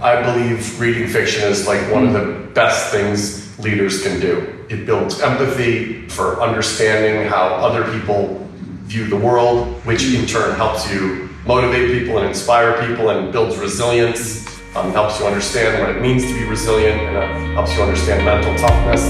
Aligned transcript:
I 0.00 0.22
believe 0.22 0.78
reading 0.78 1.08
fiction 1.08 1.42
is 1.42 1.66
like 1.66 1.80
one 1.92 2.06
of 2.06 2.12
the 2.12 2.48
best 2.54 2.92
things 2.92 3.58
leaders 3.58 4.00
can 4.00 4.20
do. 4.20 4.64
It 4.68 4.86
builds 4.86 5.20
empathy 5.20 6.06
for 6.06 6.40
understanding 6.40 7.28
how 7.28 7.46
other 7.46 7.82
people 7.92 8.46
view 8.84 9.08
the 9.08 9.16
world, 9.16 9.66
which 9.84 10.04
in 10.14 10.24
turn 10.24 10.54
helps 10.54 10.88
you 10.88 11.28
motivate 11.44 11.98
people 11.98 12.18
and 12.18 12.28
inspire 12.28 12.86
people 12.86 13.10
and 13.10 13.32
builds 13.32 13.56
resilience, 13.56 14.46
um, 14.76 14.92
helps 14.92 15.18
you 15.18 15.26
understand 15.26 15.80
what 15.80 15.90
it 15.96 16.00
means 16.00 16.22
to 16.26 16.32
be 16.32 16.44
resilient, 16.44 17.00
and 17.00 17.16
uh, 17.16 17.54
helps 17.54 17.74
you 17.74 17.82
understand 17.82 18.24
mental 18.24 18.54
toughness. 18.54 19.02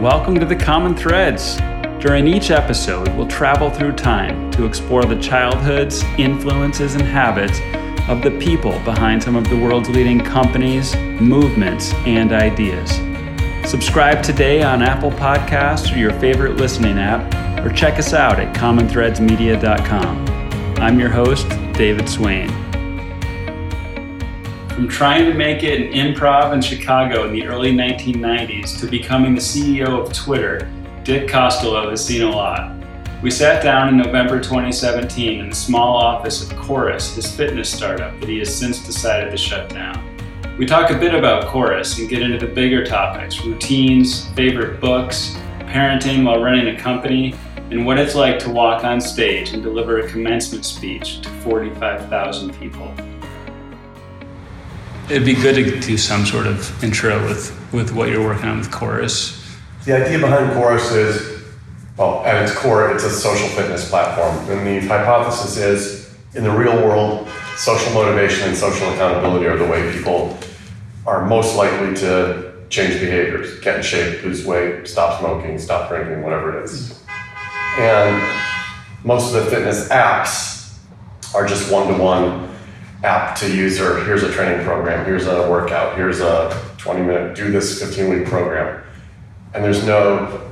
Welcome 0.00 0.40
to 0.40 0.46
the 0.46 0.56
Common 0.56 0.96
Threads. 0.96 1.58
During 2.02 2.26
each 2.26 2.50
episode, 2.50 3.08
we'll 3.08 3.28
travel 3.28 3.68
through 3.68 3.92
time 3.92 4.50
to 4.52 4.64
explore 4.64 5.04
the 5.04 5.20
childhoods, 5.20 6.02
influences, 6.16 6.94
and 6.94 7.02
habits 7.02 7.60
of 8.08 8.22
the 8.22 8.30
people 8.32 8.78
behind 8.80 9.22
some 9.22 9.34
of 9.34 9.48
the 9.48 9.56
world's 9.56 9.88
leading 9.88 10.20
companies, 10.20 10.94
movements, 10.96 11.94
and 12.04 12.32
ideas. 12.32 13.00
Subscribe 13.68 14.22
today 14.22 14.62
on 14.62 14.82
Apple 14.82 15.10
Podcasts 15.10 15.94
or 15.94 15.98
your 15.98 16.12
favorite 16.20 16.56
listening 16.56 16.98
app, 16.98 17.64
or 17.64 17.70
check 17.72 17.98
us 17.98 18.12
out 18.12 18.38
at 18.38 18.54
commonthreadsmedia.com. 18.54 20.28
I'm 20.78 21.00
your 21.00 21.08
host, 21.08 21.48
David 21.72 22.06
Swain. 22.08 22.48
From 24.68 24.86
trying 24.86 25.24
to 25.24 25.34
make 25.34 25.62
it 25.62 25.92
in 25.92 26.14
improv 26.14 26.52
in 26.52 26.60
Chicago 26.60 27.26
in 27.26 27.32
the 27.32 27.46
early 27.46 27.72
1990s 27.72 28.78
to 28.80 28.86
becoming 28.86 29.34
the 29.34 29.40
CEO 29.40 30.04
of 30.04 30.12
Twitter, 30.12 30.70
Dick 31.04 31.26
Costolo 31.26 31.88
has 31.90 32.04
seen 32.04 32.22
a 32.22 32.30
lot. 32.30 32.83
We 33.24 33.30
sat 33.30 33.62
down 33.62 33.88
in 33.88 33.96
November 33.96 34.38
2017 34.38 35.40
in 35.40 35.48
the 35.48 35.54
small 35.54 35.96
office 35.96 36.42
of 36.42 36.54
Chorus, 36.58 37.14
his 37.14 37.34
fitness 37.34 37.72
startup 37.72 38.20
that 38.20 38.28
he 38.28 38.38
has 38.40 38.54
since 38.54 38.84
decided 38.84 39.30
to 39.30 39.38
shut 39.38 39.70
down. 39.70 40.14
We 40.58 40.66
talk 40.66 40.90
a 40.90 40.98
bit 40.98 41.14
about 41.14 41.46
Chorus 41.46 41.98
and 41.98 42.06
get 42.06 42.20
into 42.20 42.36
the 42.36 42.52
bigger 42.52 42.84
topics 42.84 43.42
routines, 43.42 44.28
favorite 44.34 44.78
books, 44.78 45.38
parenting 45.60 46.26
while 46.26 46.42
running 46.42 46.76
a 46.76 46.78
company, 46.78 47.34
and 47.70 47.86
what 47.86 47.98
it's 47.98 48.14
like 48.14 48.38
to 48.40 48.50
walk 48.50 48.84
on 48.84 49.00
stage 49.00 49.54
and 49.54 49.62
deliver 49.62 50.00
a 50.00 50.08
commencement 50.10 50.66
speech 50.66 51.22
to 51.22 51.30
45,000 51.30 52.52
people. 52.60 52.92
It'd 55.08 55.24
be 55.24 55.32
good 55.32 55.54
to 55.54 55.80
do 55.80 55.96
some 55.96 56.26
sort 56.26 56.46
of 56.46 56.84
intro 56.84 57.26
with, 57.26 57.58
with 57.72 57.90
what 57.90 58.10
you're 58.10 58.22
working 58.22 58.50
on 58.50 58.58
with 58.58 58.70
Chorus. 58.70 59.42
The 59.86 59.96
idea 59.96 60.18
behind 60.18 60.52
Chorus 60.52 60.92
is 60.92 61.33
well, 61.96 62.24
at 62.24 62.42
its 62.42 62.54
core, 62.56 62.90
it's 62.90 63.04
a 63.04 63.10
social 63.10 63.48
fitness 63.48 63.88
platform. 63.88 64.36
And 64.50 64.66
the 64.66 64.86
hypothesis 64.86 65.56
is 65.56 66.14
in 66.34 66.42
the 66.42 66.50
real 66.50 66.76
world, 66.76 67.28
social 67.56 67.92
motivation 67.92 68.48
and 68.48 68.56
social 68.56 68.88
accountability 68.92 69.46
are 69.46 69.56
the 69.56 69.66
way 69.66 69.92
people 69.92 70.36
are 71.06 71.24
most 71.26 71.56
likely 71.56 71.94
to 71.96 72.52
change 72.68 72.94
behaviors, 72.94 73.60
get 73.60 73.76
in 73.76 73.82
shape, 73.82 74.24
lose 74.24 74.44
weight, 74.44 74.88
stop 74.88 75.20
smoking, 75.20 75.58
stop 75.58 75.88
drinking, 75.88 76.22
whatever 76.22 76.58
it 76.58 76.64
is. 76.64 77.00
And 77.78 78.22
most 79.04 79.32
of 79.32 79.44
the 79.44 79.50
fitness 79.50 79.88
apps 79.88 80.76
are 81.34 81.46
just 81.46 81.70
one 81.70 81.86
to 81.88 82.02
one 82.02 82.48
app 83.04 83.36
to 83.36 83.54
user. 83.54 84.02
Here's 84.04 84.22
a 84.24 84.32
training 84.32 84.64
program, 84.64 85.04
here's 85.04 85.26
a 85.26 85.48
workout, 85.48 85.96
here's 85.96 86.20
a 86.20 86.60
20 86.78 87.02
minute, 87.02 87.36
do 87.36 87.52
this 87.52 87.80
15 87.80 88.08
week 88.08 88.26
program. 88.26 88.82
And 89.52 89.62
there's 89.62 89.84
no 89.86 90.50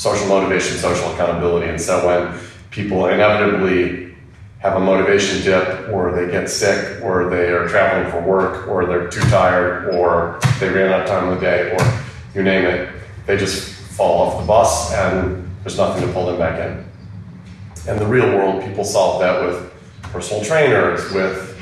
social 0.00 0.26
motivation, 0.28 0.78
social 0.78 1.12
accountability. 1.12 1.68
And 1.68 1.78
so 1.78 2.06
when 2.06 2.40
people 2.70 3.04
inevitably 3.08 4.14
have 4.60 4.76
a 4.76 4.80
motivation 4.80 5.44
dip, 5.44 5.90
or 5.90 6.10
they 6.12 6.32
get 6.32 6.48
sick, 6.48 7.02
or 7.02 7.28
they 7.28 7.50
are 7.50 7.68
traveling 7.68 8.10
for 8.10 8.22
work, 8.26 8.66
or 8.66 8.86
they're 8.86 9.08
too 9.08 9.20
tired, 9.28 9.94
or 9.94 10.40
they 10.58 10.70
ran 10.70 10.90
out 10.90 11.02
of 11.02 11.06
time 11.06 11.28
in 11.28 11.34
the 11.34 11.40
day, 11.40 11.76
or 11.76 12.02
you 12.34 12.42
name 12.42 12.64
it, 12.64 12.88
they 13.26 13.36
just 13.36 13.74
fall 13.74 14.22
off 14.22 14.40
the 14.40 14.46
bus 14.46 14.94
and 14.94 15.46
there's 15.62 15.76
nothing 15.76 16.06
to 16.06 16.10
pull 16.14 16.24
them 16.24 16.38
back 16.38 16.58
in. 16.58 17.92
In 17.92 17.98
the 17.98 18.06
real 18.06 18.34
world, 18.34 18.64
people 18.64 18.84
solve 18.84 19.20
that 19.20 19.44
with 19.44 19.70
personal 20.04 20.42
trainers, 20.42 21.12
with, 21.12 21.60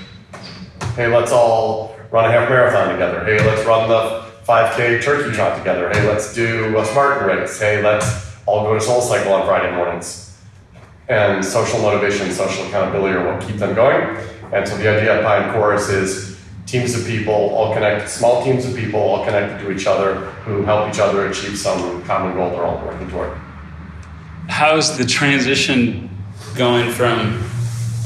hey, 0.95 1.09
let's 1.09 1.33
all 1.33 1.97
run 2.13 2.25
a 2.25 2.31
half 2.31 2.49
marathon 2.49 2.93
together. 2.93 3.25
Hey, 3.25 3.45
let's 3.45 3.67
run 3.67 3.89
the 3.89 4.29
5K 4.47 5.03
turkey 5.03 5.35
trot 5.35 5.59
together. 5.59 5.91
Hey, 5.91 6.07
let's 6.07 6.33
do 6.33 6.79
a 6.79 6.85
Spartan 6.85 7.27
race. 7.27 7.59
Hey, 7.59 7.83
let's 7.83 8.28
all 8.49 8.63
go 8.63 8.73
to 8.73 8.81
Soul 8.81 9.03
Cycle 9.03 9.35
on 9.35 9.47
Friday 9.47 9.77
mornings. 9.77 10.35
And 11.09 11.45
social 11.45 11.81
motivation, 11.81 12.33
social 12.33 12.67
accountability 12.67 13.15
are 13.15 13.35
what 13.35 13.47
keep 13.47 13.57
them 13.57 13.75
going. 13.75 14.17
And 14.53 14.67
so 14.67 14.75
the 14.79 14.89
idea 14.89 15.19
behind 15.19 15.53
Chorus 15.53 15.91
is 15.91 16.39
teams 16.65 16.95
of 16.95 17.07
people, 17.07 17.35
all 17.35 17.75
connected, 17.75 18.09
small 18.09 18.43
teams 18.43 18.65
of 18.65 18.75
people, 18.75 19.01
all 19.01 19.25
connected 19.25 19.59
to 19.63 19.71
each 19.71 19.87
other, 19.87 20.15
who 20.47 20.63
help 20.63 20.89
each 20.89 20.99
other 20.99 21.29
achieve 21.29 21.59
some 21.59 22.03
common 22.05 22.35
goal 22.35 22.51
they're 22.51 22.65
all 22.65 22.83
working 22.87 23.11
toward. 23.11 23.37
How's 24.49 24.97
the 24.97 25.05
transition 25.05 26.09
going 26.57 26.91
from 26.91 27.45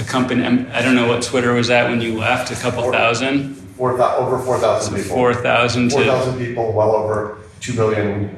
a 0.01 0.05
company? 0.05 0.45
I 0.45 0.83
don't 0.83 0.97
know 0.97 1.07
what 1.07 1.23
Twitter 1.23 1.53
was 1.53 1.71
at 1.71 1.89
when 1.89 2.01
you 2.01 2.19
left, 2.19 2.51
a 2.51 2.57
couple 2.57 2.83
Four, 2.83 2.93
thousand? 2.93 3.55
Four, 3.77 4.01
over 4.03 4.39
4,000 4.41 4.97
people. 4.97 5.17
4,000 5.17 5.91
4,000 5.91 6.39
people, 6.39 6.73
well 6.73 6.97
over 6.97 7.39
2 7.61 7.75
billion 7.75 8.37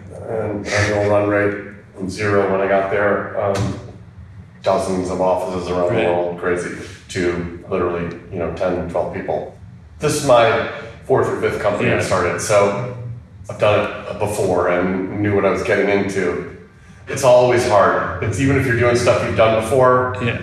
annual 0.67 1.09
run 1.09 1.29
rate 1.29 1.74
from 1.95 2.11
zero 2.11 2.51
when 2.51 2.61
I 2.61 2.69
got 2.69 2.91
there, 2.91 3.41
um, 3.41 3.79
dozens 4.63 5.11
of 5.11 5.21
offices 5.21 5.69
around 5.69 5.91
right. 5.91 6.07
the 6.07 6.13
world, 6.13 6.39
crazy, 6.39 6.77
to 7.11 7.65
literally, 7.71 8.15
you 8.33 8.39
know, 8.39 8.55
10, 8.55 8.91
12 8.91 9.15
people. 9.15 9.57
This 9.99 10.17
is 10.17 10.27
my 10.27 10.73
fourth 11.05 11.29
or 11.29 11.41
fifth 11.41 11.61
company 11.61 11.91
yeah. 11.91 11.99
I 11.99 12.01
started, 12.01 12.41
so 12.41 12.97
I've 13.49 13.59
done 13.59 14.07
it 14.07 14.19
before 14.19 14.69
and 14.69 15.23
knew 15.23 15.35
what 15.35 15.45
I 15.45 15.51
was 15.51 15.63
getting 15.63 15.89
into. 15.89 16.69
It's 17.07 17.25
always 17.25 17.67
hard. 17.69 18.25
It's 18.25 18.41
even 18.41 18.57
if 18.57 18.67
you're 18.67 18.79
doing 18.79 18.97
stuff 18.97 19.23
you've 19.25 19.37
done 19.37 19.63
before, 19.63 20.17
yeah. 20.23 20.43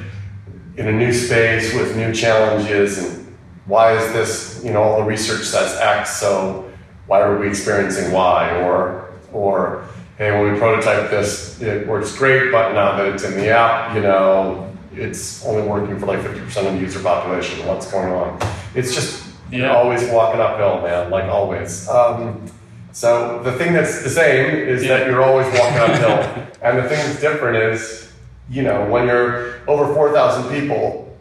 in 0.78 0.88
a 0.88 0.91
new 0.91 1.11
space 1.11 1.73
with 1.73 1.97
new 1.97 2.13
challenges 2.13 3.00
and 3.00 3.35
why 3.66 3.94
is 3.94 4.13
this, 4.13 4.61
you 4.63 4.72
know, 4.72 4.81
all 4.84 4.97
the 4.97 5.06
research 5.06 5.44
says 5.44 5.78
X, 5.79 6.17
so 6.17 6.72
why 7.07 7.22
are 7.22 7.38
we 7.38 7.47
experiencing 7.47 8.11
Y? 8.11 8.61
Or, 8.61 9.13
or 9.34 9.88
hey, 10.21 10.31
when 10.31 10.53
we 10.53 10.59
prototype 10.59 11.09
this, 11.09 11.59
it 11.63 11.87
works 11.87 12.15
great, 12.15 12.51
but 12.51 12.73
now 12.73 12.95
that 12.95 13.07
it's 13.07 13.23
in 13.23 13.33
the 13.33 13.49
app, 13.49 13.95
you 13.95 14.03
know, 14.03 14.71
it's 14.93 15.43
only 15.43 15.63
working 15.63 15.97
for 15.97 16.05
like 16.05 16.19
50% 16.19 16.67
of 16.67 16.73
the 16.75 16.79
user 16.79 16.99
population. 16.99 17.65
What's 17.65 17.91
going 17.91 18.13
on? 18.13 18.39
It's 18.75 18.93
just 18.93 19.25
yeah. 19.49 19.57
you're 19.57 19.71
always 19.71 20.07
walking 20.09 20.39
uphill, 20.39 20.83
man, 20.83 21.09
like 21.09 21.23
always. 21.23 21.89
Um, 21.89 22.45
so 22.91 23.41
the 23.41 23.53
thing 23.53 23.73
that's 23.73 24.03
the 24.03 24.11
same 24.11 24.53
is 24.53 24.83
yeah. 24.83 24.97
that 24.97 25.07
you're 25.07 25.23
always 25.23 25.47
walking 25.57 25.79
uphill. 25.79 26.47
and 26.61 26.77
the 26.77 26.87
thing 26.87 26.99
that's 26.99 27.19
different 27.19 27.57
is, 27.57 28.13
you 28.47 28.61
know, 28.61 28.87
when 28.91 29.07
you're 29.07 29.67
over 29.67 29.91
4,000 29.91 30.53
people, 30.53 31.17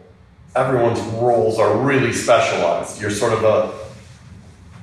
everyone's 0.55 0.99
roles 1.15 1.57
are 1.57 1.75
really 1.75 2.13
specialized. 2.13 3.01
You're 3.01 3.09
sort 3.09 3.33
of 3.33 3.43
a, 3.45 3.73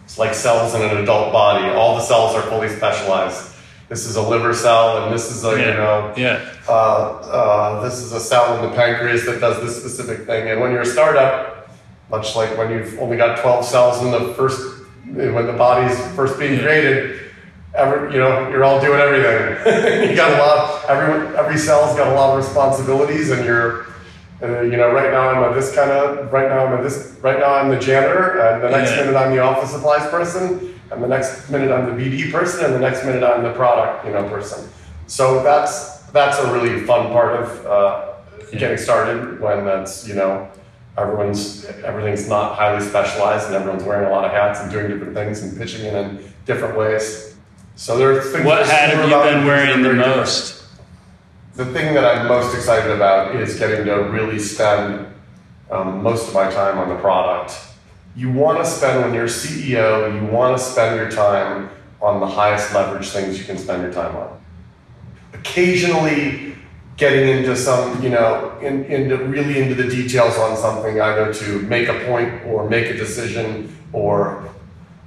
it's 0.02 0.18
like 0.18 0.34
cells 0.34 0.74
in 0.74 0.82
an 0.82 0.96
adult 0.96 1.32
body. 1.32 1.68
All 1.68 1.94
the 1.94 2.02
cells 2.02 2.34
are 2.34 2.42
fully 2.42 2.68
specialized 2.68 3.54
this 3.88 4.06
is 4.06 4.16
a 4.16 4.22
liver 4.22 4.54
cell 4.54 5.02
and 5.02 5.14
this 5.14 5.30
is 5.30 5.44
a 5.44 5.50
yeah. 5.50 5.58
you 5.58 5.74
know 5.74 6.14
yeah. 6.16 6.54
uh, 6.68 6.72
uh, 6.72 7.82
this 7.82 7.98
is 7.98 8.12
a 8.12 8.20
cell 8.20 8.56
in 8.56 8.70
the 8.70 8.76
pancreas 8.76 9.24
that 9.24 9.40
does 9.40 9.60
this 9.62 9.78
specific 9.78 10.26
thing 10.26 10.48
and 10.50 10.60
when 10.60 10.70
you're 10.70 10.82
a 10.82 10.86
startup 10.86 11.68
much 12.10 12.36
like 12.36 12.56
when 12.56 12.70
you've 12.70 12.98
only 12.98 13.16
got 13.16 13.38
12 13.40 13.64
cells 13.64 14.02
in 14.02 14.10
the 14.10 14.34
first 14.34 14.60
when 15.06 15.46
the 15.46 15.52
body's 15.52 15.98
first 16.14 16.38
being 16.38 16.54
yeah. 16.54 16.62
created 16.62 17.20
every 17.74 18.12
you 18.12 18.18
know 18.18 18.48
you're 18.50 18.64
all 18.64 18.80
doing 18.80 19.00
everything 19.00 20.10
you 20.10 20.16
got 20.16 20.32
a 20.32 20.38
lot 20.38 20.84
everyone 20.88 21.34
every 21.36 21.58
cell's 21.58 21.96
got 21.96 22.08
a 22.08 22.14
lot 22.14 22.36
of 22.36 22.44
responsibilities 22.44 23.30
and 23.30 23.44
you're 23.44 23.88
uh, 24.40 24.60
you 24.60 24.76
know, 24.76 24.92
right 24.92 25.10
now 25.10 25.30
I'm 25.30 25.50
a 25.50 25.54
this 25.54 25.74
kind 25.74 25.90
of, 25.90 26.32
right 26.32 26.48
now 26.48 26.64
I'm 26.64 26.78
a 26.78 26.82
this, 26.82 27.16
right 27.22 27.40
now 27.40 27.54
I'm 27.54 27.70
the 27.70 27.78
janitor, 27.78 28.40
and 28.40 28.62
the 28.62 28.70
next 28.70 28.92
minute 28.92 29.16
I'm 29.16 29.34
the 29.34 29.40
office 29.40 29.72
supplies 29.72 30.08
person, 30.10 30.77
and 30.90 31.02
the 31.02 31.08
next 31.08 31.50
minute 31.50 31.70
I'm 31.70 31.86
the 31.86 32.02
BD 32.02 32.30
person, 32.32 32.64
and 32.64 32.74
the 32.74 32.78
next 32.78 33.04
minute 33.04 33.22
I'm 33.22 33.42
the 33.42 33.52
product, 33.52 34.06
you 34.06 34.12
know, 34.12 34.26
person. 34.28 34.68
So 35.06 35.42
that's 35.42 35.98
that's 36.12 36.38
a 36.38 36.52
really 36.52 36.84
fun 36.86 37.12
part 37.12 37.42
of 37.42 37.66
uh, 37.66 38.12
yeah. 38.52 38.58
getting 38.58 38.78
started 38.78 39.40
when 39.40 39.64
that's 39.64 40.08
you 40.08 40.14
know 40.14 40.50
everyone's 40.96 41.64
everything's 41.84 42.28
not 42.28 42.56
highly 42.56 42.84
specialized 42.84 43.46
and 43.46 43.54
everyone's 43.54 43.84
wearing 43.84 44.08
a 44.08 44.10
lot 44.10 44.24
of 44.24 44.32
hats 44.32 44.60
and 44.60 44.70
doing 44.70 44.88
different 44.88 45.14
things 45.14 45.42
and 45.42 45.56
pitching 45.56 45.86
in 45.86 45.94
in 45.94 46.32
different 46.46 46.76
ways. 46.76 47.36
So 47.76 47.96
there's 47.96 48.32
things. 48.32 48.44
What 48.44 48.66
hat 48.66 48.90
have 48.90 49.08
you 49.08 49.14
been 49.14 49.46
wearing 49.46 49.82
the 49.82 49.94
most? 49.94 50.64
The 51.54 51.66
thing 51.66 51.94
that 51.94 52.04
I'm 52.04 52.28
most 52.28 52.54
excited 52.54 52.90
about 52.90 53.34
is 53.36 53.58
getting 53.58 53.84
to 53.86 53.94
really 53.94 54.38
spend 54.38 55.06
um, 55.70 56.02
most 56.02 56.28
of 56.28 56.34
my 56.34 56.50
time 56.50 56.78
on 56.78 56.88
the 56.88 56.96
product 56.96 57.67
you 58.18 58.32
want 58.32 58.58
to 58.58 58.68
spend, 58.68 59.04
when 59.04 59.14
you're 59.14 59.28
CEO, 59.28 60.12
you 60.12 60.26
want 60.26 60.58
to 60.58 60.62
spend 60.62 60.96
your 60.96 61.08
time 61.08 61.70
on 62.02 62.18
the 62.18 62.26
highest 62.26 62.74
leverage 62.74 63.08
things 63.10 63.38
you 63.38 63.44
can 63.44 63.56
spend 63.56 63.80
your 63.80 63.92
time 63.92 64.14
on. 64.16 64.40
Occasionally, 65.34 66.56
getting 66.96 67.28
into 67.28 67.54
some, 67.54 68.02
you 68.02 68.10
know, 68.10 68.58
in, 68.60 68.84
into 68.86 69.18
really 69.18 69.62
into 69.62 69.76
the 69.76 69.88
details 69.88 70.36
on 70.36 70.56
something, 70.56 71.00
either 71.00 71.32
to 71.32 71.60
make 71.62 71.88
a 71.88 71.94
point 72.06 72.44
or 72.44 72.68
make 72.68 72.86
a 72.86 72.96
decision 72.96 73.72
or 73.92 74.50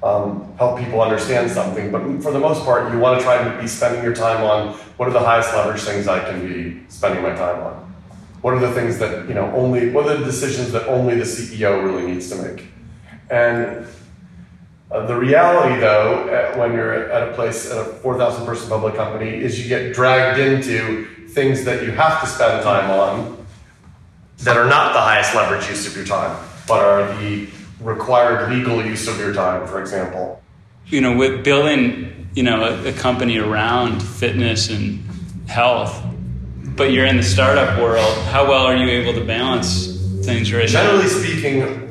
um, 0.03 0.55
help 0.57 0.79
people 0.79 1.01
understand 1.01 1.51
something. 1.51 1.91
But 1.91 2.23
for 2.23 2.31
the 2.31 2.39
most 2.39 2.63
part, 2.63 2.93
you 2.93 2.97
want 2.97 3.19
to 3.19 3.25
try 3.25 3.43
to 3.43 3.61
be 3.61 3.67
spending 3.67 4.01
your 4.05 4.15
time 4.15 4.41
on 4.41 4.75
what 4.95 5.09
are 5.09 5.13
the 5.13 5.19
highest 5.19 5.53
leverage 5.53 5.81
things 5.81 6.07
I 6.07 6.19
can 6.19 6.47
be 6.47 6.81
spending 6.87 7.21
my 7.23 7.35
time 7.35 7.61
on. 7.61 7.93
What 8.39 8.53
are 8.53 8.61
the 8.61 8.71
things 8.71 8.99
that 8.99 9.27
you 9.27 9.33
know 9.33 9.51
only? 9.53 9.89
What 9.89 10.07
are 10.07 10.15
the 10.15 10.23
decisions 10.23 10.71
that 10.71 10.87
only 10.87 11.15
the 11.15 11.25
CEO 11.25 11.83
really 11.83 12.09
needs 12.09 12.29
to 12.29 12.35
make? 12.37 12.71
And 13.31 13.87
uh, 14.91 15.05
the 15.05 15.15
reality, 15.15 15.79
though, 15.79 16.27
at, 16.27 16.57
when 16.57 16.73
you're 16.73 17.09
at 17.09 17.29
a 17.29 17.33
place 17.33 17.71
at 17.71 17.77
a 17.77 17.85
4,000 17.85 18.45
person 18.45 18.67
public 18.67 18.95
company, 18.95 19.29
is 19.29 19.61
you 19.61 19.69
get 19.69 19.93
dragged 19.93 20.37
into 20.37 21.05
things 21.29 21.63
that 21.63 21.83
you 21.83 21.91
have 21.91 22.19
to 22.19 22.27
spend 22.27 22.61
time 22.61 22.91
on 22.91 23.37
that 24.39 24.57
are 24.57 24.67
not 24.67 24.91
the 24.91 24.99
highest 24.99 25.33
leverage 25.33 25.69
use 25.69 25.87
of 25.87 25.95
your 25.95 26.05
time, 26.05 26.37
but 26.67 26.83
are 26.83 27.07
the 27.21 27.47
required 27.79 28.51
legal 28.51 28.83
use 28.85 29.07
of 29.07 29.17
your 29.17 29.33
time, 29.33 29.65
for 29.65 29.79
example. 29.79 30.41
You 30.87 30.99
know, 30.99 31.15
with 31.15 31.43
building, 31.43 32.29
you 32.33 32.43
know, 32.43 32.63
a, 32.63 32.89
a 32.89 32.93
company 32.93 33.37
around 33.37 34.01
fitness 34.01 34.69
and 34.69 35.05
health, 35.47 36.03
but 36.75 36.91
you're 36.91 37.05
in 37.05 37.15
the 37.15 37.23
startup 37.23 37.79
world, 37.79 38.17
how 38.25 38.45
well 38.47 38.65
are 38.65 38.75
you 38.75 38.89
able 38.89 39.13
to 39.13 39.23
balance 39.23 39.87
things 40.25 40.51
right 40.51 40.67
Generally 40.67 41.03
now? 41.03 41.07
speaking, 41.07 41.90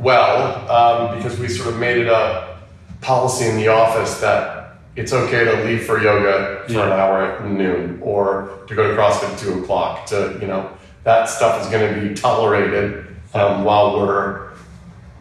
well, 0.00 0.70
um, 0.70 1.16
because 1.16 1.38
we 1.38 1.48
sort 1.48 1.74
of 1.74 1.78
made 1.78 1.98
it 1.98 2.08
a 2.08 2.58
policy 3.00 3.46
in 3.46 3.56
the 3.56 3.68
office 3.68 4.20
that 4.20 4.76
it's 4.96 5.12
okay 5.12 5.44
to 5.44 5.64
leave 5.64 5.84
for 5.84 6.02
yoga 6.02 6.64
for 6.66 6.72
yeah. 6.72 6.86
an 6.86 6.92
hour 6.92 7.22
at 7.22 7.44
noon 7.44 8.00
or 8.02 8.64
to 8.66 8.74
go 8.74 8.88
to 8.88 8.94
CrossFit 8.96 9.32
at 9.32 9.38
two 9.38 9.62
o'clock. 9.62 10.06
To 10.06 10.38
you 10.40 10.46
know, 10.46 10.70
that 11.04 11.28
stuff 11.28 11.62
is 11.62 11.70
going 11.70 11.94
to 11.94 12.08
be 12.08 12.14
tolerated 12.14 13.06
um, 13.34 13.64
while 13.64 13.96
we're 13.96 14.50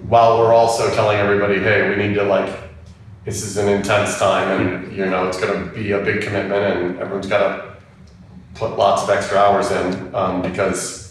while 0.07 0.39
we're 0.39 0.53
also 0.53 0.93
telling 0.95 1.17
everybody, 1.17 1.59
hey, 1.59 1.89
we 1.89 1.95
need 1.95 2.15
to 2.15 2.23
like 2.23 2.69
this 3.25 3.43
is 3.43 3.57
an 3.57 3.67
intense 3.67 4.17
time 4.17 4.47
and 4.59 4.95
you 4.95 5.05
know 5.05 5.27
it's 5.27 5.39
going 5.39 5.53
to 5.53 5.75
be 5.75 5.91
a 5.91 5.99
big 5.99 6.21
commitment 6.21 6.63
and 6.63 6.99
everyone's 6.99 7.27
got 7.27 7.39
to 7.39 7.75
put 8.55 8.77
lots 8.77 9.03
of 9.03 9.09
extra 9.09 9.37
hours 9.37 9.71
in 9.71 10.15
um, 10.15 10.41
because 10.41 11.08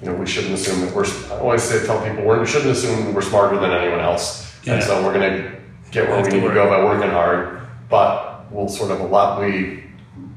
you 0.00 0.06
know, 0.06 0.14
we 0.14 0.26
shouldn't 0.26 0.54
assume 0.54 0.80
that 0.80 0.94
we're, 0.94 1.06
I 1.32 1.40
always 1.40 1.62
say, 1.62 1.84
tell 1.84 2.00
people, 2.06 2.24
we 2.24 2.46
shouldn't 2.46 2.70
assume 2.70 3.14
we're 3.14 3.22
smarter 3.22 3.58
than 3.58 3.72
anyone 3.72 4.00
else. 4.00 4.54
Yeah. 4.64 4.74
And 4.74 4.82
so 4.82 5.04
we're 5.04 5.12
going 5.12 5.30
to 5.32 5.60
get 5.90 6.08
where 6.08 6.22
we 6.22 6.30
need 6.30 6.46
to 6.46 6.54
go 6.54 6.68
by 6.68 6.84
working 6.84 7.10
hard, 7.10 7.66
but 7.88 8.50
we'll 8.52 8.68
sort 8.68 8.90
of 8.90 9.00
allow, 9.00 9.40
we 9.40 9.84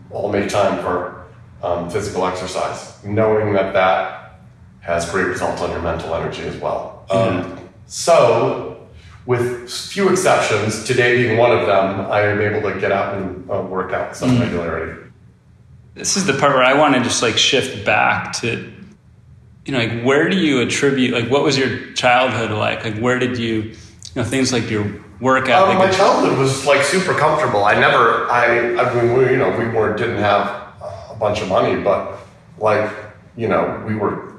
all 0.10 0.32
make 0.32 0.50
time 0.50 0.82
for 0.82 1.28
um, 1.62 1.90
physical 1.90 2.26
exercise, 2.26 3.04
knowing 3.04 3.54
that 3.54 3.74
that 3.74 4.40
has 4.80 5.10
great 5.10 5.28
results 5.28 5.62
on 5.62 5.70
your 5.70 5.82
mental 5.82 6.14
energy 6.16 6.42
as 6.42 6.58
well. 6.58 7.06
Um, 7.12 7.70
so, 7.86 8.88
with 9.28 9.72
few 9.72 10.10
exceptions, 10.10 10.84
today 10.84 11.24
being 11.24 11.38
one 11.38 11.52
of 11.52 11.68
them, 11.68 12.12
I 12.12 12.22
am 12.22 12.42
able 12.42 12.68
to 12.72 12.80
get 12.80 12.92
out 12.92 13.16
and 13.16 13.50
uh, 13.50 13.62
work 13.62 13.94
out 13.94 14.10
with 14.10 14.18
some 14.18 14.32
mm. 14.32 14.40
regularity. 14.40 15.00
This 15.94 16.18
is 16.18 16.26
the 16.26 16.34
part 16.34 16.56
where 16.56 16.64
I 16.64 16.74
want 16.74 16.96
to 16.96 17.02
just 17.02 17.22
like 17.22 17.38
shift 17.38 17.86
back 17.86 18.34
to 18.38 18.74
you 19.66 19.74
know, 19.74 19.80
like 19.80 20.04
where 20.04 20.30
do 20.30 20.38
you 20.38 20.62
attribute, 20.62 21.14
like 21.14 21.30
what 21.30 21.44
was 21.44 21.58
your 21.58 21.92
childhood 21.94 22.52
like? 22.52 22.84
Like 22.84 22.98
where 22.98 23.20
did 23.20 23.38
you, 23.38 23.62
you 23.62 23.76
know, 24.16 24.24
things 24.24 24.52
like 24.52 24.70
your 24.70 24.84
work 25.20 25.48
ethic? 25.50 25.76
Um, 25.76 25.78
my 25.78 25.92
childhood 25.92 26.38
was 26.38 26.66
like 26.66 26.84
super 26.84 27.14
comfortable. 27.14 27.64
I 27.64 27.80
never, 27.80 28.30
I, 28.30 28.76
I 28.76 28.94
mean, 28.94 29.18
we, 29.18 29.26
you 29.26 29.38
know, 29.38 29.50
we 29.52 29.68
weren't, 29.68 29.98
didn't 29.98 30.18
have 30.18 30.48
a 31.10 31.16
bunch 31.20 31.42
of 31.42 31.50
money, 31.50 31.82
but 31.82 32.18
like, 32.58 32.92
you 33.38 33.48
know, 33.48 33.84
we 33.88 33.96
were, 33.96 34.34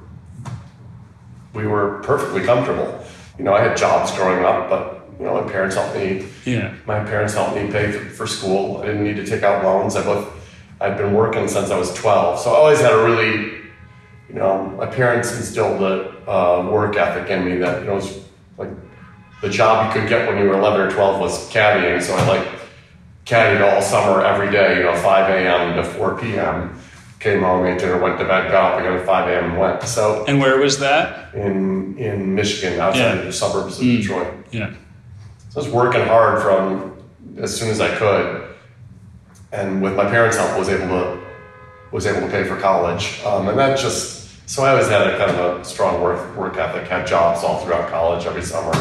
we 1.54 1.66
were 1.66 2.00
perfectly 2.02 2.42
comfortable. 2.44 3.04
You 3.38 3.44
know, 3.44 3.54
I 3.54 3.60
had 3.60 3.76
jobs 3.76 4.10
growing 4.12 4.44
up, 4.44 4.68
but 4.68 5.08
you 5.18 5.24
know, 5.26 5.40
my 5.40 5.50
parents 5.50 5.76
helped 5.76 5.94
me. 5.94 6.26
Yeah. 6.44 6.74
My 6.84 7.04
parents 7.04 7.34
helped 7.34 7.54
me 7.54 7.70
pay 7.70 7.92
for, 7.92 8.04
for 8.10 8.26
school. 8.26 8.78
I 8.78 8.86
didn't 8.86 9.04
need 9.04 9.16
to 9.16 9.26
take 9.26 9.44
out 9.44 9.62
loans. 9.62 9.94
I 9.94 10.02
both, 10.04 10.28
I'd 10.80 10.96
been 10.96 11.14
working 11.14 11.46
since 11.46 11.70
I 11.70 11.78
was 11.78 11.94
12. 11.94 12.40
So 12.40 12.50
I 12.50 12.56
always 12.56 12.80
had 12.80 12.92
a 12.92 13.04
really 13.04 13.61
you 14.28 14.34
know, 14.34 14.64
my 14.78 14.86
parents 14.86 15.36
instilled 15.36 15.82
a 15.82 16.30
uh, 16.30 16.68
work 16.70 16.96
ethic 16.96 17.30
in 17.30 17.44
me 17.44 17.56
that, 17.58 17.80
you 17.80 17.86
know, 17.86 17.94
was 17.94 18.20
like 18.56 18.70
the 19.40 19.48
job 19.48 19.86
you 19.86 20.00
could 20.00 20.08
get 20.08 20.28
when 20.28 20.38
you 20.38 20.48
were 20.48 20.58
11 20.58 20.80
or 20.80 20.90
12 20.90 21.20
was 21.20 21.50
caddying. 21.50 22.00
So 22.02 22.14
I 22.14 22.26
like 22.26 22.48
caddied 23.26 23.60
all 23.60 23.82
summer 23.82 24.24
every 24.24 24.50
day, 24.50 24.78
you 24.78 24.84
know, 24.84 24.96
5 24.96 25.30
a.m. 25.30 25.76
to 25.76 25.84
4 25.84 26.18
p.m. 26.18 26.78
Came 27.18 27.42
home, 27.42 27.66
ate 27.66 27.78
dinner, 27.78 28.00
went 28.00 28.18
to 28.18 28.24
bed, 28.24 28.50
got 28.50 28.72
up 28.72 28.80
again 28.80 28.94
at 28.94 29.06
5 29.06 29.28
a.m. 29.28 29.50
and 29.50 29.58
went. 29.58 29.82
So. 29.82 30.24
And 30.26 30.40
where 30.40 30.58
was 30.58 30.78
that? 30.80 31.32
In 31.34 31.96
in 31.96 32.34
Michigan, 32.34 32.80
outside 32.80 33.00
yeah. 33.00 33.12
of 33.20 33.26
the 33.26 33.32
suburbs 33.32 33.78
of 33.78 33.84
mm. 33.84 33.98
Detroit. 33.98 34.34
Yeah. 34.50 34.74
So 35.50 35.60
I 35.60 35.64
was 35.64 35.72
working 35.72 36.02
hard 36.02 36.42
from 36.42 37.00
as 37.36 37.56
soon 37.56 37.68
as 37.68 37.80
I 37.80 37.94
could, 37.96 38.56
and 39.52 39.80
with 39.82 39.94
my 39.94 40.04
parents' 40.04 40.36
help, 40.36 40.58
was 40.58 40.68
able 40.68 40.88
to 40.88 41.21
was 41.92 42.06
able 42.06 42.22
to 42.22 42.28
pay 42.28 42.44
for 42.44 42.56
college, 42.56 43.20
um, 43.24 43.48
and 43.48 43.58
that 43.58 43.78
just 43.78 44.22
so 44.48 44.64
I 44.64 44.70
always 44.70 44.88
had 44.88 45.06
a 45.06 45.16
kind 45.18 45.30
of 45.30 45.60
a 45.60 45.64
strong 45.64 46.02
work 46.02 46.36
work 46.36 46.56
ethic. 46.56 46.88
Had 46.88 47.06
jobs 47.06 47.44
all 47.44 47.64
throughout 47.64 47.90
college, 47.90 48.26
every 48.26 48.42
summer, 48.42 48.72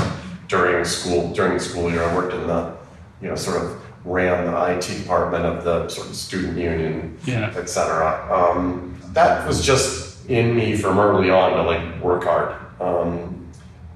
during 0.47 0.83
school 0.85 1.31
during 1.33 1.53
the 1.53 1.59
school 1.59 1.91
year. 1.91 2.03
I 2.03 2.15
worked 2.15 2.33
in 2.33 2.47
the, 2.47 2.75
you 3.21 3.29
know, 3.29 3.35
sort 3.35 3.61
of 3.61 3.81
ran 4.03 4.45
the 4.45 4.75
IT 4.75 5.01
department 5.03 5.45
of 5.45 5.63
the 5.63 5.87
sort 5.89 6.07
of 6.07 6.15
student 6.15 6.57
union, 6.57 7.17
yeah. 7.25 7.53
et 7.55 7.69
cetera. 7.69 8.27
Um, 8.33 8.97
that 9.13 9.47
was 9.47 9.63
just 9.63 10.27
in 10.29 10.55
me 10.55 10.75
from 10.75 10.97
early 10.97 11.29
on 11.29 11.51
to 11.51 11.63
like 11.63 12.01
work 12.01 12.23
hard. 12.23 12.55
Um, 12.79 13.47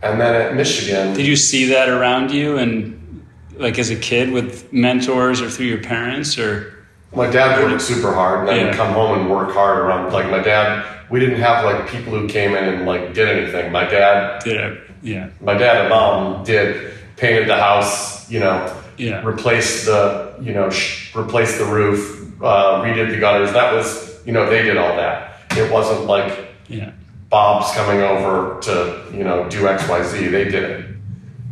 and 0.03 0.21
then 0.21 0.35
at 0.35 0.55
Michigan, 0.55 1.15
did 1.15 1.25
you 1.25 1.35
see 1.35 1.65
that 1.69 1.89
around 1.89 2.31
you 2.31 2.57
and 2.57 3.25
like 3.57 3.79
as 3.79 3.89
a 3.89 3.95
kid 3.95 4.29
with 4.29 4.71
mentors 4.71 5.41
or 5.41 5.49
through 5.49 5.67
your 5.67 5.81
parents 5.81 6.37
or? 6.37 6.74
My 7.15 7.29
dad 7.29 7.63
worked 7.63 7.81
super 7.81 8.13
hard, 8.13 8.39
and 8.39 8.47
then 8.49 8.65
yeah. 8.67 8.75
come 8.75 8.93
home 8.93 9.19
and 9.19 9.29
work 9.29 9.53
hard 9.53 9.77
around. 9.79 10.11
Like 10.11 10.29
my 10.29 10.41
dad 10.41 10.85
we 11.09 11.19
didn't 11.19 11.39
have 11.39 11.63
like 11.65 11.87
people 11.87 12.11
who 12.11 12.27
came 12.27 12.55
in 12.55 12.63
and 12.63 12.85
like 12.85 13.13
did 13.13 13.27
anything. 13.27 13.71
My 13.71 13.85
dad 13.85 14.43
did 14.43 14.57
it. 14.59 14.89
Yeah. 15.01 15.29
My 15.41 15.53
dad 15.53 15.81
and 15.81 15.89
mom 15.89 16.43
did 16.43 16.93
painted 17.17 17.47
the 17.47 17.55
house. 17.55 18.29
You 18.29 18.39
know. 18.39 18.81
Yeah. 18.97 19.23
Replaced 19.25 19.85
the 19.85 20.35
you 20.41 20.53
know 20.53 20.69
sh- 20.69 21.13
replaced 21.15 21.57
the 21.57 21.65
roof, 21.65 22.31
uh, 22.41 22.81
redid 22.81 23.11
the 23.11 23.19
gutters. 23.19 23.51
That 23.51 23.73
was 23.73 24.25
you 24.25 24.31
know 24.31 24.49
they 24.49 24.63
did 24.63 24.77
all 24.77 24.95
that. 24.95 25.41
It 25.51 25.71
wasn't 25.71 26.05
like 26.05 26.47
yeah. 26.67 26.91
Bob's 27.29 27.71
coming 27.73 28.01
over 28.01 28.59
to 28.61 29.05
you 29.13 29.23
know 29.23 29.49
do 29.49 29.67
X 29.67 29.87
Y 29.89 30.03
Z. 30.03 30.27
They 30.27 30.45
did 30.45 30.63
it. 30.63 30.85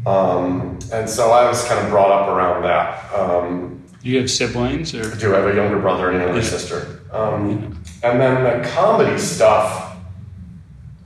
Um, 0.08 0.80
and 0.92 1.10
so 1.10 1.32
I 1.32 1.48
was 1.48 1.66
kind 1.68 1.84
of 1.84 1.90
brought 1.90 2.12
up 2.12 2.30
around 2.30 2.64
that. 2.64 3.14
Um, 3.14 3.83
do 4.04 4.10
you 4.10 4.20
have 4.20 4.30
siblings 4.30 4.94
or? 4.94 5.14
I 5.14 5.18
do. 5.18 5.34
I 5.34 5.40
have 5.40 5.50
a 5.50 5.56
younger 5.56 5.80
brother 5.80 6.10
and 6.10 6.22
a 6.22 6.26
younger 6.26 6.42
yeah. 6.42 6.48
sister. 6.48 7.00
Um, 7.12 7.82
and 8.04 8.20
then 8.20 8.44
the 8.44 8.68
comedy 8.70 9.18
stuff, 9.18 9.96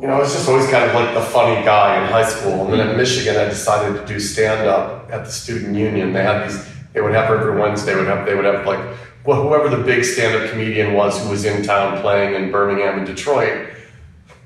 you 0.01 0.07
know, 0.07 0.13
I 0.13 0.19
was 0.19 0.33
just 0.33 0.49
always 0.49 0.67
kind 0.69 0.83
of 0.83 0.95
like 0.95 1.13
the 1.13 1.21
funny 1.21 1.63
guy 1.63 2.03
in 2.03 2.11
high 2.11 2.27
school. 2.27 2.63
And 2.63 2.73
then 2.73 2.87
at 2.87 2.97
Michigan, 2.97 3.35
I 3.35 3.45
decided 3.45 3.99
to 3.99 4.05
do 4.05 4.19
stand 4.19 4.67
up 4.67 5.11
at 5.11 5.25
the 5.25 5.31
student 5.31 5.75
union. 5.75 6.11
They 6.11 6.23
had 6.23 6.49
these. 6.49 6.67
They 6.93 7.01
would 7.01 7.13
have 7.13 7.29
every 7.29 7.59
Wednesday. 7.59 7.95
Would 7.95 8.07
have 8.07 8.25
they 8.25 8.33
would 8.33 8.45
have 8.45 8.65
like 8.65 8.79
well, 9.27 9.43
whoever 9.43 9.69
the 9.69 9.83
big 9.83 10.03
stand 10.03 10.41
up 10.41 10.49
comedian 10.49 10.93
was 10.93 11.21
who 11.21 11.29
was 11.29 11.45
in 11.45 11.61
town 11.61 12.01
playing 12.01 12.33
in 12.33 12.49
Birmingham 12.49 12.97
and 12.97 13.05
Detroit 13.05 13.67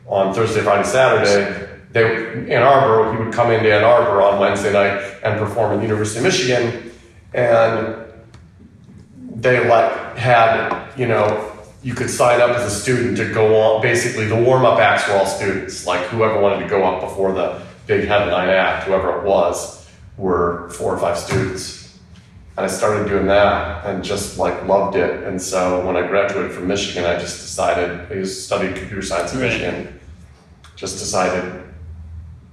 on 0.08 0.34
Thursday, 0.34 0.62
Friday, 0.62 0.84
Saturday. 0.84 1.70
They 1.91 2.53
Ann 2.53 2.63
Arbor. 2.63 3.13
He 3.15 3.24
would 3.24 3.34
come 3.34 3.51
into 3.51 3.74
Ann 3.74 3.84
Arbor 3.84 4.22
on 4.22 4.39
Wednesday 4.39 4.74
night 4.74 5.20
and 5.24 5.39
perform 5.39 5.74
at 5.74 5.77
the 5.77 5.84
University 5.84 6.20
of 6.20 6.24
Michigan, 6.25 6.91
and 7.34 8.00
they 9.42 9.68
like 9.68 10.18
had 10.18 10.88
you 10.98 11.08
know 11.08 11.52
you 11.84 11.96
could 11.96 12.10
sign 12.10 12.40
up 12.42 12.52
as 12.52 12.72
a 12.72 12.76
student 12.76 13.18
to 13.18 13.34
go 13.34 13.60
on. 13.60 13.82
Basically, 13.82 14.26
the 14.26 14.36
warm 14.36 14.66
up 14.66 14.80
acts 14.80 15.08
were 15.08 15.16
all 15.16 15.26
students. 15.26 15.88
Like 15.88 16.06
whoever 16.08 16.40
wanted 16.40 16.64
to 16.64 16.70
go 16.70 16.84
up 16.84 17.02
before 17.02 17.34
the 17.34 17.62
big 17.88 18.08
headline 18.08 18.50
act, 18.50 18.86
whoever 18.86 19.18
it 19.20 19.26
was, 19.26 19.90
were 20.18 20.70
four 20.70 20.94
or 20.94 21.00
five 21.00 21.18
students. 21.18 21.98
And 22.56 22.66
I 22.66 22.70
started 22.70 23.10
doing 23.10 23.26
that 23.28 23.86
and 23.86 24.04
just 24.04 24.38
like 24.38 24.68
loved 24.68 24.96
it. 24.96 25.24
And 25.24 25.42
so 25.42 25.84
when 25.86 25.96
I 25.96 26.06
graduated 26.06 26.52
from 26.52 26.68
Michigan, 26.68 27.06
I 27.06 27.18
just 27.18 27.42
decided 27.42 28.12
I 28.12 28.24
studied 28.26 28.76
computer 28.76 29.02
science 29.02 29.34
in 29.34 29.40
right. 29.40 29.50
Michigan. 29.50 30.00
Just 30.76 31.00
decided 31.00 31.64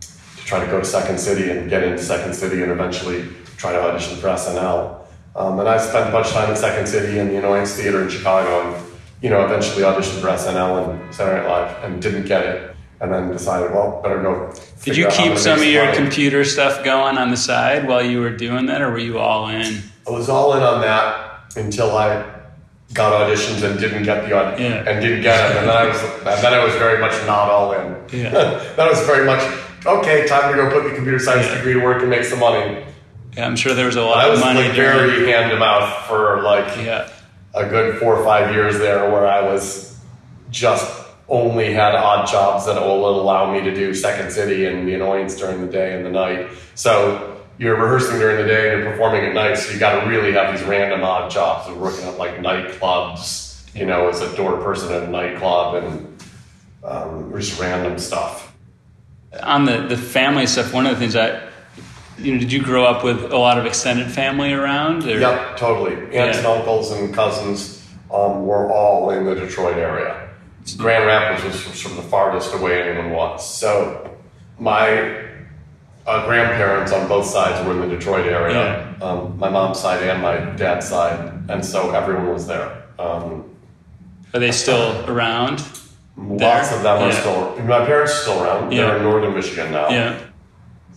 to 0.01 0.45
try 0.45 0.61
to 0.61 0.67
go 0.67 0.79
to 0.79 0.85
Second 0.85 1.19
City 1.19 1.51
and 1.51 1.69
get 1.69 1.83
into 1.83 2.03
Second 2.03 2.35
City 2.35 2.63
and 2.63 2.73
eventually 2.73 3.29
try 3.59 3.73
to 3.73 3.83
audition 3.83 4.17
for 4.17 4.29
SNL. 4.29 4.99
Um, 5.39 5.61
and 5.61 5.69
I 5.69 5.79
spent 5.79 6.09
a 6.09 6.13
bunch 6.13 6.27
of 6.27 6.33
time 6.33 6.51
in 6.51 6.57
Second 6.57 6.89
City 6.89 7.21
and 7.21 7.31
the 7.31 7.37
Annoyance 7.37 7.75
Theater 7.75 8.03
in 8.03 8.11
Chicago. 8.11 8.75
And, 8.75 8.85
you 9.23 9.31
know, 9.31 9.45
eventually 9.45 9.85
auditioned 9.85 10.21
for 10.21 10.27
SNL 10.27 10.91
and 10.91 11.15
Saturday 11.15 11.43
Night 11.43 11.49
Live 11.49 11.85
and 11.85 12.03
didn't 12.03 12.27
get 12.27 12.45
it. 12.45 12.75
And 13.01 13.13
then 13.13 13.31
decided, 13.31 13.71
well, 13.71 14.01
better 14.03 14.21
go. 14.21 14.53
Did 14.83 14.97
you 14.97 15.07
keep 15.07 15.39
some 15.39 15.61
of 15.61 15.65
your 15.65 15.85
money. 15.85 15.97
computer 15.97 16.45
stuff 16.45 16.85
going 16.85 17.17
on 17.17 17.31
the 17.31 17.37
side 17.37 17.87
while 17.87 18.05
you 18.05 18.21
were 18.21 18.37
doing 18.37 18.67
that, 18.67 18.83
or 18.83 18.91
were 18.91 18.99
you 18.99 19.21
all 19.21 19.49
in? 19.49 19.83
I 20.09 20.11
was 20.11 20.29
all 20.29 20.55
in 20.55 20.63
on 20.65 20.81
that 20.81 21.55
until 21.57 21.97
I 21.97 22.29
got 22.95 23.13
auditions 23.13 23.63
and 23.63 23.79
didn't 23.79 24.03
get 24.03 24.29
the 24.29 24.37
aud- 24.37 24.59
Yeah. 24.59 24.83
and 24.89 25.01
didn't 25.01 25.23
get 25.23 25.37
them, 25.37 25.59
and 25.59 25.69
then 25.69 25.77
I 25.77 25.87
was 25.87 26.03
and 26.03 26.43
then 26.45 26.55
I 26.55 26.65
was 26.65 26.75
very 26.75 26.99
much 27.01 27.13
not 27.25 27.49
all 27.49 27.71
in. 27.73 27.95
Yeah. 28.13 28.31
that 28.77 28.91
was 28.91 29.01
very 29.07 29.25
much 29.25 29.45
okay. 29.87 30.27
Time 30.27 30.51
to 30.51 30.57
go 30.57 30.69
put 30.69 30.89
the 30.89 30.95
computer 30.97 31.21
science 31.21 31.47
Yeah. 31.47 31.55
degree 31.59 31.75
to 31.75 31.81
work 31.81 32.01
and 32.01 32.11
make 32.11 32.25
some 32.25 32.41
money. 32.41 32.85
Yeah, 33.39 33.47
I'm 33.47 33.55
sure 33.55 33.73
there 33.73 33.87
was 33.87 33.95
a 33.95 34.03
lot 34.03 34.17
I 34.19 34.25
of 34.25 34.33
was 34.33 34.41
money. 34.41 34.63
like 34.65 34.75
during- 34.75 35.11
very 35.11 35.31
hand 35.31 35.53
to 35.53 35.57
mouth 35.59 36.07
for 36.09 36.43
like 36.43 36.67
yeah. 36.85 37.09
a 37.55 37.65
good 37.69 38.01
four 38.01 38.17
or 38.17 38.25
five 38.25 38.53
years 38.53 38.81
there 38.81 39.09
where 39.13 39.29
I 39.29 39.43
was 39.43 39.97
just 40.51 41.07
only 41.29 41.73
had 41.73 41.95
odd 41.95 42.27
jobs 42.27 42.67
that 42.67 42.83
will 42.83 43.09
allow 43.21 43.53
me 43.53 43.61
to 43.61 43.73
do 43.73 43.95
Second 43.95 44.33
City 44.33 44.67
and 44.67 44.89
the 44.89 44.95
annoyance 44.95 45.37
during 45.37 45.61
the 45.61 45.71
day 45.71 45.95
and 45.95 46.05
the 46.05 46.11
night. 46.11 46.49
So 46.75 47.41
you're 47.59 47.77
rehearsing 47.81 48.19
during 48.19 48.39
the 48.39 48.45
day 48.53 48.73
and 48.75 48.83
you're 48.83 48.91
performing 48.91 49.25
at 49.25 49.35
night, 49.35 49.55
so 49.57 49.73
you 49.73 49.79
got 49.79 50.01
to 50.03 50.11
really 50.11 50.33
have 50.33 50.53
these 50.59 50.67
random 50.67 51.05
odd 51.05 51.31
jobs. 51.31 51.69
We're 51.69 51.79
working 51.79 52.07
at 52.09 52.19
like 52.19 52.39
nightclubs, 52.39 53.73
you 53.73 53.87
know, 53.87 54.09
as 54.09 54.21
a 54.21 54.35
door 54.37 54.57
person 54.65 54.93
at 54.93 55.05
a 55.05 55.09
nightclub 55.09 55.85
and 55.85 56.23
um, 56.83 57.33
just 57.37 57.61
random 57.61 58.01
stuff. 58.01 58.53
On 59.45 59.65
the 59.65 59.83
the 59.87 59.97
family 59.97 60.47
stuff, 60.49 60.75
one 60.75 60.87
of 60.87 60.93
the 60.95 60.99
things 60.99 61.15
I, 61.15 61.48
you 62.19 62.35
know, 62.35 62.41
did 62.41 62.53
you 62.53 62.63
grow 62.63 62.85
up 62.85 63.05
with 63.05 63.33
a 63.33 63.37
lot 63.39 63.59
of 63.59 63.67
extended 63.67 64.11
family 64.11 64.53
around? 64.53 65.05
Or? 65.05 65.19
Yep, 65.19 65.57
totally. 65.57 65.95
Aunts 65.95 66.15
Yeah. 66.15 66.37
and 66.39 66.47
uncles 66.47 66.91
and 66.93 67.15
cousins 67.15 67.85
um, 68.13 68.47
were 68.47 68.71
all 68.73 69.11
in 69.11 69.25
the 69.25 69.35
Detroit 69.35 69.77
area. 69.77 70.29
Grand 70.77 71.07
Rapids 71.07 71.45
was 71.45 71.55
sort 71.79 71.97
of 71.97 72.03
the 72.05 72.09
farthest 72.11 72.53
away 72.55 72.83
anyone 72.83 73.11
was. 73.13 73.49
So 73.59 74.15
my 74.59 75.25
uh, 76.07 76.27
grandparents 76.27 76.93
on 76.93 77.07
both 77.09 77.27
sides 77.27 77.65
were 77.67 77.73
in 77.75 77.89
the 77.89 77.97
Detroit 77.97 78.27
area, 78.27 78.95
um, 79.01 79.39
my 79.39 79.49
mom's 79.49 79.79
side 79.79 80.03
and 80.03 80.21
my 80.23 80.37
dad's 80.57 80.89
side, 80.89 81.33
and 81.49 81.65
so 81.65 81.91
everyone 81.91 82.29
was 82.29 82.47
there. 82.47 82.83
Um, 82.99 83.45
Are 84.35 84.41
they 84.41 84.53
still 84.53 85.05
around? 85.09 85.63
lots 86.17 86.73
of 86.75 86.83
them 86.83 86.99
are 87.03 87.13
still. 87.13 87.57
My 87.65 87.85
parents 87.87 88.13
are 88.13 88.23
still 88.23 88.43
around. 88.43 88.73
Yeah. 88.73 88.87
They're 88.87 88.97
in 88.97 89.03
northern 89.05 89.35
Michigan 89.35 89.71
now, 89.71 89.89
Yeah. 89.89 90.19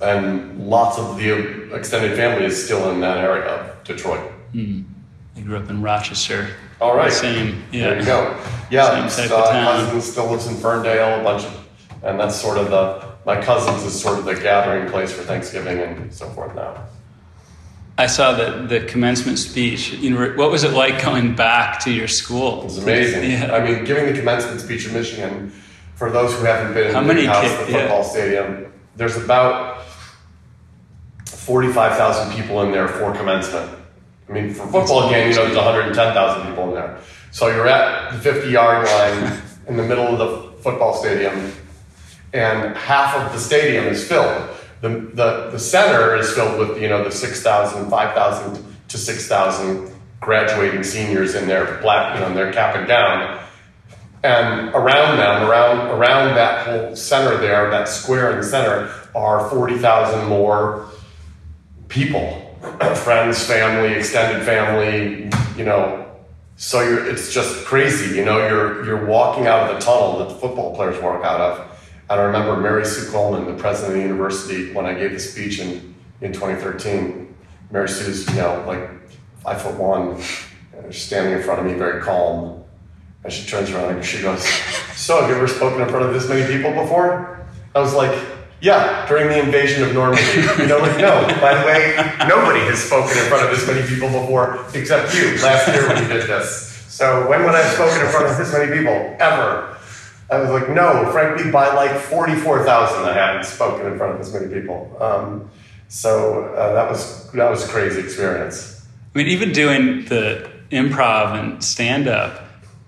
And 0.01 0.67
lots 0.67 0.97
of 0.97 1.17
the 1.17 1.73
extended 1.75 2.15
family 2.15 2.45
is 2.45 2.63
still 2.63 2.89
in 2.91 2.99
that 3.01 3.17
area 3.17 3.45
of 3.45 3.83
Detroit. 3.83 4.31
I 4.55 5.39
grew 5.43 5.57
up 5.57 5.69
in 5.69 5.81
Rochester. 5.81 6.49
All 6.81 6.95
right. 6.95 7.11
Same. 7.11 7.63
Yeah. 7.71 7.89
There 7.91 7.99
you 7.99 8.05
go. 8.05 8.43
Yeah, 8.69 9.07
Same 9.07 9.27
type 9.29 9.37
of 9.37 9.45
uh, 9.45 9.51
town. 9.51 9.65
cousin 9.85 10.01
still 10.01 10.29
lives 10.31 10.47
in 10.47 10.55
Ferndale, 10.55 11.19
a 11.19 11.23
bunch 11.23 11.43
of, 11.43 11.67
and 12.03 12.19
that's 12.19 12.35
sort 12.39 12.57
of 12.57 12.69
the 12.69 13.11
my 13.25 13.39
cousins 13.39 13.83
is 13.83 13.99
sort 14.01 14.17
of 14.17 14.25
the 14.25 14.33
gathering 14.33 14.89
place 14.89 15.11
for 15.13 15.21
Thanksgiving 15.21 15.77
and 15.79 16.11
so 16.13 16.27
forth 16.29 16.55
now. 16.55 16.85
I 17.97 18.07
saw 18.07 18.33
the 18.33 18.65
the 18.67 18.79
commencement 18.87 19.37
speech. 19.37 19.95
What 20.35 20.49
was 20.51 20.63
it 20.63 20.71
like 20.73 21.03
going 21.03 21.35
back 21.35 21.79
to 21.81 21.91
your 21.91 22.07
school? 22.07 22.61
It 22.61 22.63
was 22.65 22.77
amazing. 22.79 23.29
Yeah. 23.29 23.53
I 23.53 23.63
mean, 23.63 23.83
giving 23.85 24.07
the 24.11 24.17
commencement 24.17 24.59
speech 24.61 24.87
in 24.87 24.93
Michigan, 24.93 25.51
for 25.95 26.09
those 26.09 26.33
who 26.33 26.43
haven't 26.45 26.73
been 26.73 26.87
in 26.87 26.93
How 26.95 27.01
the 27.01 27.07
many 27.07 27.25
house, 27.25 27.43
ki- 27.47 27.65
the 27.65 27.71
yeah. 27.71 27.77
football 27.81 28.03
stadium, 28.03 28.73
there's 28.95 29.17
about 29.17 29.81
forty-five 31.25 31.97
thousand 31.97 32.33
people 32.33 32.61
in 32.61 32.71
there 32.71 32.87
for 32.87 33.13
commencement. 33.13 33.77
I 34.31 34.33
mean, 34.33 34.53
for 34.53 34.65
football 34.67 35.09
game, 35.09 35.29
you 35.29 35.35
know, 35.35 35.43
there's 35.43 35.57
110,000 35.57 36.47
people 36.47 36.69
in 36.69 36.75
there. 36.75 36.99
So 37.31 37.47
you're 37.47 37.67
at 37.67 38.13
the 38.13 38.19
50 38.19 38.49
yard 38.49 38.87
line 38.87 39.41
in 39.67 39.75
the 39.75 39.83
middle 39.83 40.07
of 40.07 40.19
the 40.19 40.63
football 40.63 40.93
stadium, 40.93 41.51
and 42.33 42.75
half 42.77 43.15
of 43.15 43.33
the 43.33 43.39
stadium 43.39 43.85
is 43.85 44.07
filled. 44.07 44.49
The, 44.79 44.89
the, 44.89 45.49
the 45.51 45.59
center 45.59 46.15
is 46.15 46.31
filled 46.33 46.57
with, 46.57 46.81
you 46.81 46.87
know, 46.87 47.03
the 47.03 47.11
6,000, 47.11 47.89
5,000 47.89 48.75
to 48.87 48.97
6,000 48.97 49.93
graduating 50.21 50.83
seniors 50.83 51.35
in 51.35 51.47
their 51.47 51.79
black, 51.81 52.15
you 52.15 52.21
know, 52.21 52.33
their 52.33 52.53
cap 52.53 52.75
and 52.75 52.87
gown. 52.87 53.39
And 54.23 54.69
around 54.73 55.17
them, 55.17 55.49
around, 55.49 55.89
around 55.89 56.35
that 56.35 56.67
whole 56.67 56.95
center 56.95 57.37
there, 57.37 57.69
that 57.69 57.89
square 57.89 58.31
in 58.31 58.37
the 58.37 58.43
center, 58.43 58.93
are 59.13 59.49
40,000 59.49 60.29
more 60.29 60.87
people 61.91 62.57
friends 62.95 63.45
family 63.45 63.93
extended 63.93 64.43
family 64.43 65.29
you 65.57 65.65
know. 65.65 66.07
So 66.55 66.81
you're 66.81 67.07
it's 67.07 67.31
just 67.31 67.65
crazy 67.65 68.15
you 68.15 68.25
know 68.25 68.39
you're 68.47 68.83
you're 68.85 69.05
walking 69.05 69.45
out 69.45 69.69
of 69.69 69.75
the 69.75 69.85
tunnel 69.85 70.19
that 70.19 70.29
the 70.29 70.35
football 70.35 70.75
players 70.75 70.99
walk 71.01 71.23
out 71.23 71.41
of. 71.41 71.67
And 72.09 72.19
i 72.19 72.23
remember 72.23 72.57
mary 72.57 72.85
sue 72.85 73.11
coleman 73.11 73.45
the 73.45 73.61
president 73.61 73.93
of 73.93 74.01
the 74.01 74.07
university 74.07 74.73
when 74.73 74.85
i 74.85 74.93
gave 74.93 75.11
the 75.11 75.19
speech 75.19 75.59
in 75.59 75.95
in 76.21 76.33
2013 76.33 77.33
mary 77.71 77.87
sue's 77.87 78.27
you 78.29 78.35
know 78.35 78.63
like 78.67 78.89
five 79.41 79.61
foot 79.61 79.75
one 79.75 80.21
standing 80.89 81.33
in 81.33 81.43
front 81.43 81.59
of 81.59 81.65
me 81.65 81.73
very 81.73 82.01
calm. 82.01 82.63
And 83.23 83.31
she 83.31 83.47
turns 83.47 83.69
around 83.69 83.95
and 83.95 84.03
she 84.05 84.21
goes 84.21 84.43
so 84.95 85.21
have 85.21 85.29
you 85.29 85.35
ever 85.35 85.47
spoken 85.47 85.81
in 85.81 85.89
front 85.89 86.05
of 86.05 86.13
this 86.13 86.27
many 86.27 86.45
people 86.51 86.71
before? 86.71 87.45
I 87.75 87.79
was 87.79 87.93
like 87.93 88.17
yeah, 88.61 89.07
during 89.07 89.27
the 89.27 89.39
invasion 89.39 89.83
of 89.83 89.93
Normandy. 89.93 90.41
Like, 90.71 90.97
no, 90.97 91.27
by 91.41 91.59
the 91.59 91.65
way, 91.65 91.95
nobody 92.27 92.59
has 92.61 92.79
spoken 92.79 93.17
in 93.17 93.25
front 93.25 93.43
of 93.43 93.49
this 93.49 93.67
many 93.67 93.85
people 93.87 94.07
before 94.09 94.65
except 94.73 95.13
you 95.15 95.35
last 95.41 95.67
year 95.67 95.87
when 95.87 96.01
you 96.01 96.07
did 96.07 96.27
this. 96.27 96.67
So 96.87 97.27
when 97.29 97.43
would 97.43 97.55
I 97.55 97.63
have 97.63 97.73
spoken 97.73 98.05
in 98.05 98.11
front 98.11 98.27
of 98.27 98.37
this 98.37 98.53
many 98.53 98.71
people? 98.77 98.93
Ever. 99.19 99.77
I 100.29 100.39
was 100.39 100.49
like, 100.49 100.69
no, 100.69 101.11
frankly, 101.11 101.51
by 101.51 101.73
like 101.73 101.99
44,000, 101.99 103.03
I 103.03 103.13
haven't 103.13 103.45
spoken 103.45 103.91
in 103.91 103.97
front 103.97 104.13
of 104.13 104.19
this 104.19 104.33
many 104.33 104.53
people. 104.53 104.95
Um, 105.01 105.49
so 105.89 106.45
uh, 106.55 106.73
that 106.73 106.89
was 106.89 107.29
that 107.31 107.49
was 107.49 107.67
a 107.67 107.67
crazy 107.67 107.99
experience. 107.99 108.85
I 109.13 109.17
mean, 109.17 109.27
even 109.27 109.51
doing 109.51 110.05
the 110.05 110.49
improv 110.71 111.37
and 111.37 111.61
stand 111.61 112.07
up, 112.07 112.45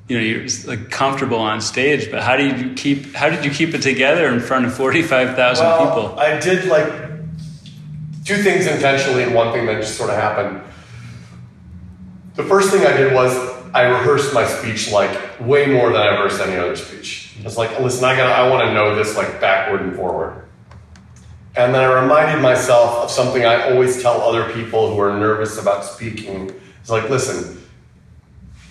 you 0.08 0.18
know, 0.18 0.24
you're 0.24 0.48
like 0.66 0.90
comfortable 0.90 1.38
on 1.38 1.62
stage, 1.62 2.12
but 2.12 2.22
how 2.22 2.36
do 2.36 2.46
you 2.46 2.74
keep 2.74 3.14
how 3.14 3.30
did 3.30 3.46
you 3.46 3.52
keep 3.52 3.74
it 3.74 3.82
together 3.82 4.28
in 4.28 4.40
front 4.40 4.66
of 4.66 4.74
forty 4.74 5.02
five 5.02 5.36
thousand 5.36 5.66
Well, 5.66 5.88
people? 5.88 6.20
I 6.20 6.40
did 6.40 6.66
like 6.66 6.88
two 8.26 8.38
things 8.38 8.68
intentionally 8.68 9.24
and 9.24 9.34
one 9.34 9.54
thing 9.54 9.66
that 9.66 9.82
just 9.82 9.98
sort 9.98 10.10
of 10.10 10.16
happened. 10.16 10.62
The 12.36 12.44
first 12.44 12.72
thing 12.72 12.86
I 12.86 12.96
did 12.96 13.14
was 13.14 13.36
I 13.74 13.84
rehearsed 13.84 14.34
my 14.34 14.46
speech 14.46 14.92
like 14.92 15.40
way 15.40 15.68
more 15.68 15.92
than 15.92 16.02
I 16.02 16.08
rehearsed 16.10 16.42
any 16.42 16.58
other 16.58 16.76
speech. 16.76 17.36
I 17.40 17.44
was 17.44 17.58
like, 17.58 17.80
listen, 17.80 18.04
I 18.04 18.16
got 18.16 18.30
I 18.30 18.50
want 18.50 18.68
to 18.68 18.74
know 18.74 18.96
this 18.96 19.16
like 19.16 19.40
backward 19.40 19.82
and 19.82 19.96
forward. 19.96 20.48
And 21.56 21.74
then 21.74 21.82
I 21.82 22.02
reminded 22.02 22.42
myself 22.42 23.04
of 23.04 23.12
something 23.12 23.46
I 23.46 23.72
always 23.72 24.02
tell 24.02 24.22
other 24.22 24.52
people 24.54 24.94
who 24.94 25.00
are 25.00 25.18
nervous 25.18 25.60
about 25.60 25.86
speaking. 25.86 26.52
It's 26.82 26.90
like, 26.90 27.10
listen, 27.10 27.63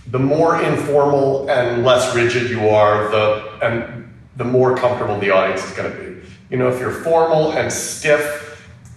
the 0.08 0.18
more 0.18 0.60
informal 0.62 1.48
and 1.50 1.84
less 1.84 2.14
rigid 2.14 2.50
you 2.50 2.68
are, 2.68 3.10
the 3.10 3.58
and 3.62 4.12
the 4.36 4.44
more 4.44 4.76
comfortable 4.76 5.18
the 5.18 5.30
audience 5.30 5.64
is 5.64 5.72
going 5.76 5.92
to 5.92 5.98
be. 5.98 6.28
You 6.50 6.58
know, 6.58 6.68
if 6.68 6.80
you're 6.80 6.90
formal 6.90 7.52
and 7.52 7.72
stiff 7.72 8.48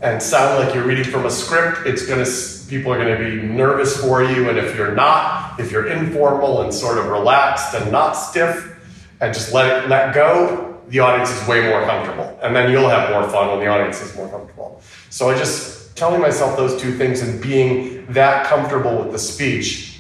and 0.02 0.22
sound 0.22 0.64
like 0.64 0.74
you're 0.74 0.86
reading 0.86 1.06
from 1.06 1.26
a 1.26 1.32
script, 1.32 1.86
it's 1.86 2.06
going 2.06 2.24
to 2.24 2.32
people 2.68 2.92
are 2.92 2.98
going 2.98 3.18
to 3.18 3.24
be 3.24 3.48
nervous 3.48 4.02
for 4.02 4.24
you. 4.24 4.50
And 4.50 4.58
if 4.58 4.76
you're 4.76 4.96
not, 4.96 5.60
if 5.60 5.72
you're 5.72 5.88
informal 5.88 6.64
and 6.64 6.74
sort 6.74 6.98
of 6.98 7.08
relaxed 7.08 7.76
and 7.76 7.92
not 7.92 8.14
stiff, 8.14 8.74
and 9.22 9.34
just 9.34 9.54
let 9.54 9.84
it 9.84 9.90
let 9.90 10.14
go, 10.14 10.82
the 10.90 11.00
audience 11.00 11.30
is 11.32 11.48
way 11.48 11.70
more 11.70 11.86
comfortable, 11.86 12.38
and 12.42 12.56
then 12.56 12.72
you'll 12.72 12.90
have 12.90 13.10
more 13.12 13.30
fun 13.30 13.50
when 13.50 13.60
the 13.60 13.68
audience 13.68 14.02
is 14.02 14.16
more 14.16 14.28
comfortable. 14.30 14.82
So 15.10 15.30
I 15.30 15.38
just 15.38 15.96
telling 15.96 16.22
myself 16.22 16.58
those 16.58 16.80
two 16.82 16.92
things 16.98 17.22
and 17.22 17.42
being 17.42 18.06
that 18.08 18.46
comfortable 18.48 18.98
with 18.98 19.12
the 19.12 19.20
speech 19.20 19.95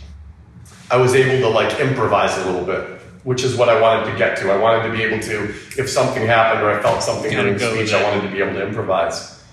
I 0.91 0.97
was 0.97 1.15
able 1.15 1.39
to 1.47 1.49
like 1.49 1.79
improvise 1.79 2.37
a 2.37 2.45
little 2.45 2.65
bit, 2.65 2.99
which 3.23 3.43
is 3.43 3.55
what 3.55 3.69
I 3.69 3.79
wanted 3.81 4.11
to 4.11 4.17
get 4.17 4.37
to. 4.37 4.51
I 4.51 4.57
wanted 4.57 4.87
to 4.87 4.91
be 4.93 5.01
able 5.03 5.19
to, 5.23 5.45
if 5.77 5.89
something 5.89 6.25
happened 6.25 6.63
or 6.63 6.71
I 6.71 6.81
felt 6.81 7.01
something 7.01 7.31
during 7.31 7.57
speech, 7.57 7.93
I 7.93 8.03
wanted 8.03 8.27
to 8.27 8.31
be 8.31 8.41
able 8.41 8.53
to 8.53 8.67
improvise. 8.67 9.43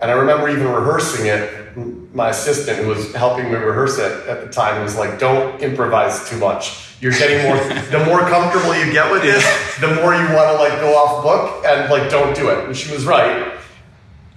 And 0.00 0.10
I 0.10 0.14
remember 0.14 0.48
even 0.48 0.66
rehearsing 0.66 1.26
it. 1.26 1.76
My 2.12 2.30
assistant, 2.30 2.78
who 2.78 2.88
was 2.88 3.14
helping 3.14 3.46
me 3.46 3.54
rehearse 3.54 3.98
it 3.98 4.28
at 4.28 4.44
the 4.44 4.52
time, 4.52 4.82
was 4.82 4.96
like, 4.96 5.18
"Don't 5.18 5.62
improvise 5.62 6.28
too 6.28 6.36
much. 6.38 6.96
You're 7.00 7.12
getting 7.12 7.46
more. 7.46 7.56
the 7.90 8.04
more 8.04 8.20
comfortable 8.28 8.76
you 8.76 8.92
get 8.92 9.10
with 9.10 9.22
this, 9.22 9.44
the 9.80 9.94
more 9.94 10.12
you 10.14 10.24
want 10.34 10.50
to 10.50 10.54
like 10.54 10.80
go 10.80 10.94
off 10.96 11.22
book 11.22 11.64
and 11.64 11.88
like 11.88 12.10
don't 12.10 12.34
do 12.34 12.50
it." 12.50 12.66
And 12.66 12.76
she 12.76 12.92
was 12.92 13.06
right. 13.06 13.54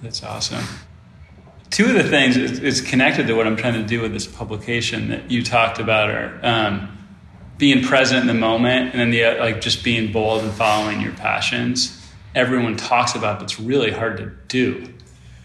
That's 0.02 0.24
awesome. 0.24 0.64
Two 1.69 1.86
of 1.86 1.93
the 1.93 2.03
things 2.03 2.38
is, 2.38 2.60
is 2.60 2.81
connected 2.81 3.27
to 3.27 3.34
what 3.34 3.48
I'm 3.48 3.57
trying 3.57 3.74
to 3.74 3.84
do 3.84 4.01
with 4.01 4.13
this 4.13 4.27
publication 4.27 5.10
that 5.10 5.29
you 5.29 5.43
talked 5.43 5.79
about 5.79 6.10
are 6.10 6.39
um, 6.43 6.98
being 7.57 7.84
present 7.84 8.22
in 8.22 8.27
the 8.27 8.34
moment, 8.34 8.91
and 8.91 9.00
then 9.00 9.10
the 9.12 9.25
uh, 9.25 9.39
like 9.39 9.62
just 9.62 9.84
being 9.84 10.12
bold 10.12 10.43
and 10.43 10.51
following 10.53 11.01
your 11.01 11.13
passions. 11.13 12.01
Everyone 12.34 12.75
talks 12.75 13.15
about, 13.15 13.39
but 13.39 13.45
it's 13.45 13.60
really 13.60 13.91
hard 13.91 14.17
to 14.17 14.31
do. 14.48 14.93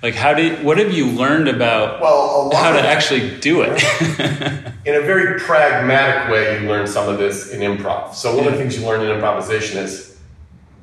Like, 0.03 0.15
how 0.15 0.33
do 0.33 0.43
you, 0.43 0.57
what 0.57 0.79
have 0.79 0.93
you 0.93 1.07
learned 1.07 1.49
about 1.49 2.01
Well, 2.01 2.51
how 2.55 2.73
to 2.73 2.81
actually 2.81 3.39
do 3.39 3.63
it? 3.63 3.83
in 4.87 4.95
a 4.95 5.03
very 5.03 5.39
pragmatic 5.39 6.33
way, 6.33 6.61
you 6.61 6.69
learn 6.69 6.87
some 6.87 7.09
of 7.09 7.19
this 7.19 7.53
in 7.53 7.61
improv. 7.61 8.15
So 8.15 8.35
one 8.35 8.47
of 8.47 8.53
the 8.53 8.59
things 8.59 8.79
you 8.79 8.87
learn 8.87 9.03
in 9.03 9.11
improvisation 9.11 9.79
is 9.79 10.10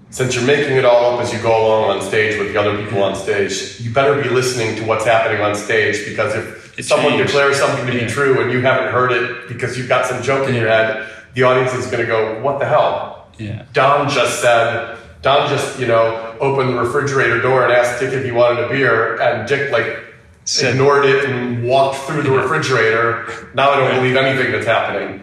since 0.10 0.36
you're 0.36 0.46
making 0.46 0.78
it 0.78 0.86
all 0.86 1.14
up 1.14 1.22
as 1.22 1.34
you 1.34 1.40
go 1.42 1.50
along 1.68 1.98
on 1.98 2.02
stage 2.02 2.40
with 2.40 2.54
the 2.54 2.60
other 2.60 2.82
people 2.82 3.04
on 3.04 3.16
stage, 3.16 3.80
you 3.80 3.92
better 3.92 4.22
be 4.22 4.30
listening 4.30 4.76
to 4.78 4.86
what's 4.86 5.06
happening 5.06 5.42
on 5.42 5.54
stage 5.56 6.06
because 6.08 6.34
if 6.36 6.80
It 6.80 6.86
someone 6.86 7.14
changed. 7.14 7.28
declares 7.28 7.58
something 7.58 7.86
to 7.88 7.94
Yeah. 7.94 8.06
be 8.06 8.10
true 8.10 8.40
and 8.42 8.52
you 8.52 8.62
haven't 8.62 8.92
heard 8.92 9.12
it 9.12 9.48
because 9.48 9.78
you've 9.78 9.90
got 9.90 10.06
some 10.06 10.22
joke 10.24 10.48
in 10.48 10.56
your 10.56 10.70
head, 10.70 11.04
the 11.34 11.44
audience 11.44 11.74
is 11.74 11.86
going 11.88 12.00
to 12.00 12.06
go, 12.06 12.36
"What 12.42 12.60
the 12.60 12.66
hell?" 12.66 13.28
Yeah. 13.38 13.64
Don 13.74 14.10
just 14.10 14.42
said, 14.42 14.96
Don 15.24 15.50
just, 15.50 15.80
you 15.80 15.88
know, 15.88 16.16
opened 16.40 16.70
the 16.70 16.80
refrigerator 16.80 17.42
door 17.42 17.64
and 17.64 17.74
asked 17.74 18.00
Dick 18.00 18.14
if 18.14 18.24
he 18.24 18.32
wanted 18.32 18.64
a 18.64 18.70
beer, 18.70 19.16
and 19.22 19.48
Dick 19.48 19.72
like 19.72 20.00
Said- 20.46 20.72
ignored 20.76 21.06
it 21.06 21.26
and 21.26 21.64
walked 21.64 21.98
through 22.08 22.22
the 22.22 22.32
refrigerator. 22.32 23.26
Now 23.54 23.72
I 23.72 23.78
don't 23.80 23.96
believe 23.96 24.16
anything 24.16 24.52
that's 24.54 24.66
happening. 24.66 25.22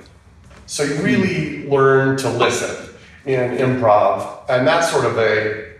So 0.66 0.82
you 0.82 0.94
really 0.96 1.64
learn 1.66 2.16
to 2.18 2.28
listen 2.28 2.70
in 3.26 3.56
improv, 3.56 4.48
and 4.48 4.66
that's 4.66 4.90
sort 4.90 5.04
of 5.04 5.18
a, 5.18 5.72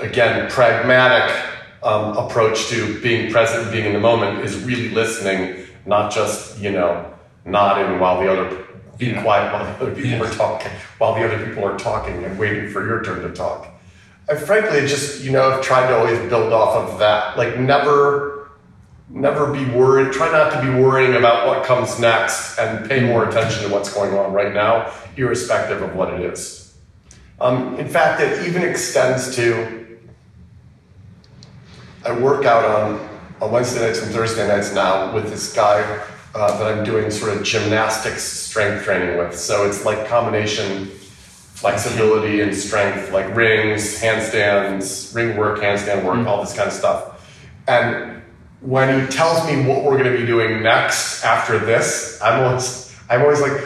again, 0.00 0.50
pragmatic 0.50 1.34
um, 1.82 2.16
approach 2.16 2.66
to 2.68 3.00
being 3.00 3.30
present 3.30 3.64
and 3.64 3.72
being 3.72 3.84
in 3.86 3.92
the 3.92 4.00
moment 4.00 4.44
is 4.44 4.56
really 4.64 4.88
listening, 4.90 5.66
not 5.86 6.10
just, 6.12 6.58
you 6.58 6.70
know, 6.70 7.12
nodding 7.44 8.00
while 8.00 8.20
the 8.20 8.30
other 8.30 8.64
being 8.96 9.16
Yeah. 9.16 9.22
quiet 9.22 9.52
while 9.52 9.64
the 9.64 9.84
other 9.84 9.90
people 9.94 10.10
Yeah. 10.10 10.22
are 10.24 10.34
talking, 10.34 10.70
while 10.98 11.14
the 11.14 11.24
other 11.24 11.38
people 11.44 11.64
are 11.64 11.76
talking 11.76 12.24
and 12.24 12.38
waiting 12.38 12.70
for 12.70 12.86
your 12.86 13.02
turn 13.02 13.22
to 13.22 13.30
talk. 13.30 13.66
I 14.30 14.36
frankly 14.36 14.86
just, 14.86 15.20
you 15.22 15.32
know, 15.32 15.50
have 15.50 15.60
tried 15.62 15.88
to 15.88 15.96
always 15.98 16.18
build 16.30 16.52
off 16.52 16.76
of 16.76 16.98
that. 17.00 17.36
Like 17.36 17.58
never, 17.58 18.48
never 19.10 19.52
be 19.52 19.64
worried. 19.66 20.12
Try 20.12 20.30
not 20.32 20.52
to 20.52 20.62
be 20.62 20.70
worrying 20.80 21.16
about 21.16 21.46
what 21.46 21.64
comes 21.64 21.98
next 21.98 22.58
and 22.58 22.88
pay 22.88 23.00
more 23.00 23.28
attention 23.28 23.64
to 23.64 23.68
what's 23.68 23.92
going 23.92 24.16
on 24.16 24.32
right 24.32 24.54
now, 24.54 24.90
irrespective 25.16 25.82
of 25.82 25.94
what 25.94 26.14
it 26.14 26.20
is. 26.20 26.63
Um, 27.40 27.78
in 27.78 27.88
fact, 27.88 28.20
it 28.20 28.46
even 28.46 28.62
extends 28.62 29.34
to 29.36 29.84
I 32.06 32.12
work 32.18 32.44
out 32.44 32.64
on, 32.66 33.08
on 33.40 33.50
Wednesday 33.50 33.86
nights 33.86 34.02
and 34.02 34.12
Thursday 34.12 34.46
nights 34.46 34.74
now 34.74 35.14
with 35.14 35.30
this 35.30 35.54
guy 35.54 35.80
uh, 36.34 36.58
that 36.58 36.76
I'm 36.76 36.84
doing 36.84 37.10
sort 37.10 37.34
of 37.34 37.42
gymnastics 37.42 38.22
strength 38.22 38.84
training 38.84 39.16
with. 39.16 39.38
So 39.38 39.66
it's 39.66 39.86
like 39.86 40.06
combination 40.06 40.86
flexibility 41.54 42.42
and 42.42 42.54
strength, 42.54 43.10
like 43.10 43.34
rings, 43.34 43.98
handstands, 43.98 45.14
ring 45.14 45.34
work, 45.36 45.60
handstand 45.60 46.04
work, 46.04 46.26
all 46.26 46.42
this 46.42 46.54
kind 46.54 46.68
of 46.68 46.74
stuff. 46.74 47.26
And 47.66 48.22
when 48.60 49.00
he 49.00 49.06
tells 49.06 49.46
me 49.46 49.64
what 49.64 49.82
we're 49.82 49.96
going 49.96 50.12
to 50.12 50.18
be 50.18 50.26
doing 50.26 50.62
next 50.62 51.24
after 51.24 51.58
this, 51.58 52.20
I'm 52.22 52.44
always, 52.44 52.94
I'm 53.08 53.22
always 53.22 53.40
like, 53.40 53.58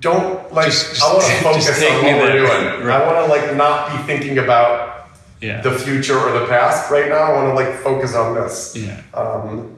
don't 0.00 0.52
like. 0.52 0.66
Just- 0.66 1.02
I 1.02 1.12
want 1.12 1.24
to 1.24 1.32
focus 1.42 1.82
on 1.82 2.04
what 2.04 2.16
we're 2.22 2.32
doing. 2.32 2.86
Right. 2.86 3.00
I 3.02 3.06
want 3.06 3.26
to 3.26 3.30
like 3.32 3.54
not 3.56 3.92
be 3.92 3.98
thinking 4.04 4.38
about 4.38 5.08
Yeah. 5.40 5.60
the 5.60 5.72
future 5.72 6.18
or 6.18 6.32
the 6.40 6.46
past 6.46 6.90
right 6.90 7.08
now. 7.08 7.22
I 7.22 7.32
want 7.32 7.48
to 7.48 7.54
like 7.54 7.74
focus 7.82 8.14
on 8.14 8.34
this. 8.34 8.74
yeah. 8.76 9.00
Um, 9.14 9.72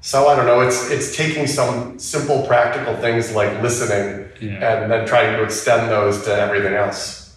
so 0.00 0.28
I 0.28 0.36
don't 0.36 0.46
know. 0.46 0.60
It's 0.60 0.90
it's 0.90 1.16
taking 1.16 1.46
some 1.46 1.98
simple 1.98 2.46
practical 2.46 2.94
things 2.96 3.34
like 3.34 3.62
listening 3.62 4.26
Yeah. 4.40 4.82
and 4.82 4.90
then 4.92 5.06
trying 5.06 5.34
to 5.36 5.42
extend 5.42 5.90
those 5.90 6.24
to 6.24 6.34
everything 6.34 6.74
else. 6.74 7.36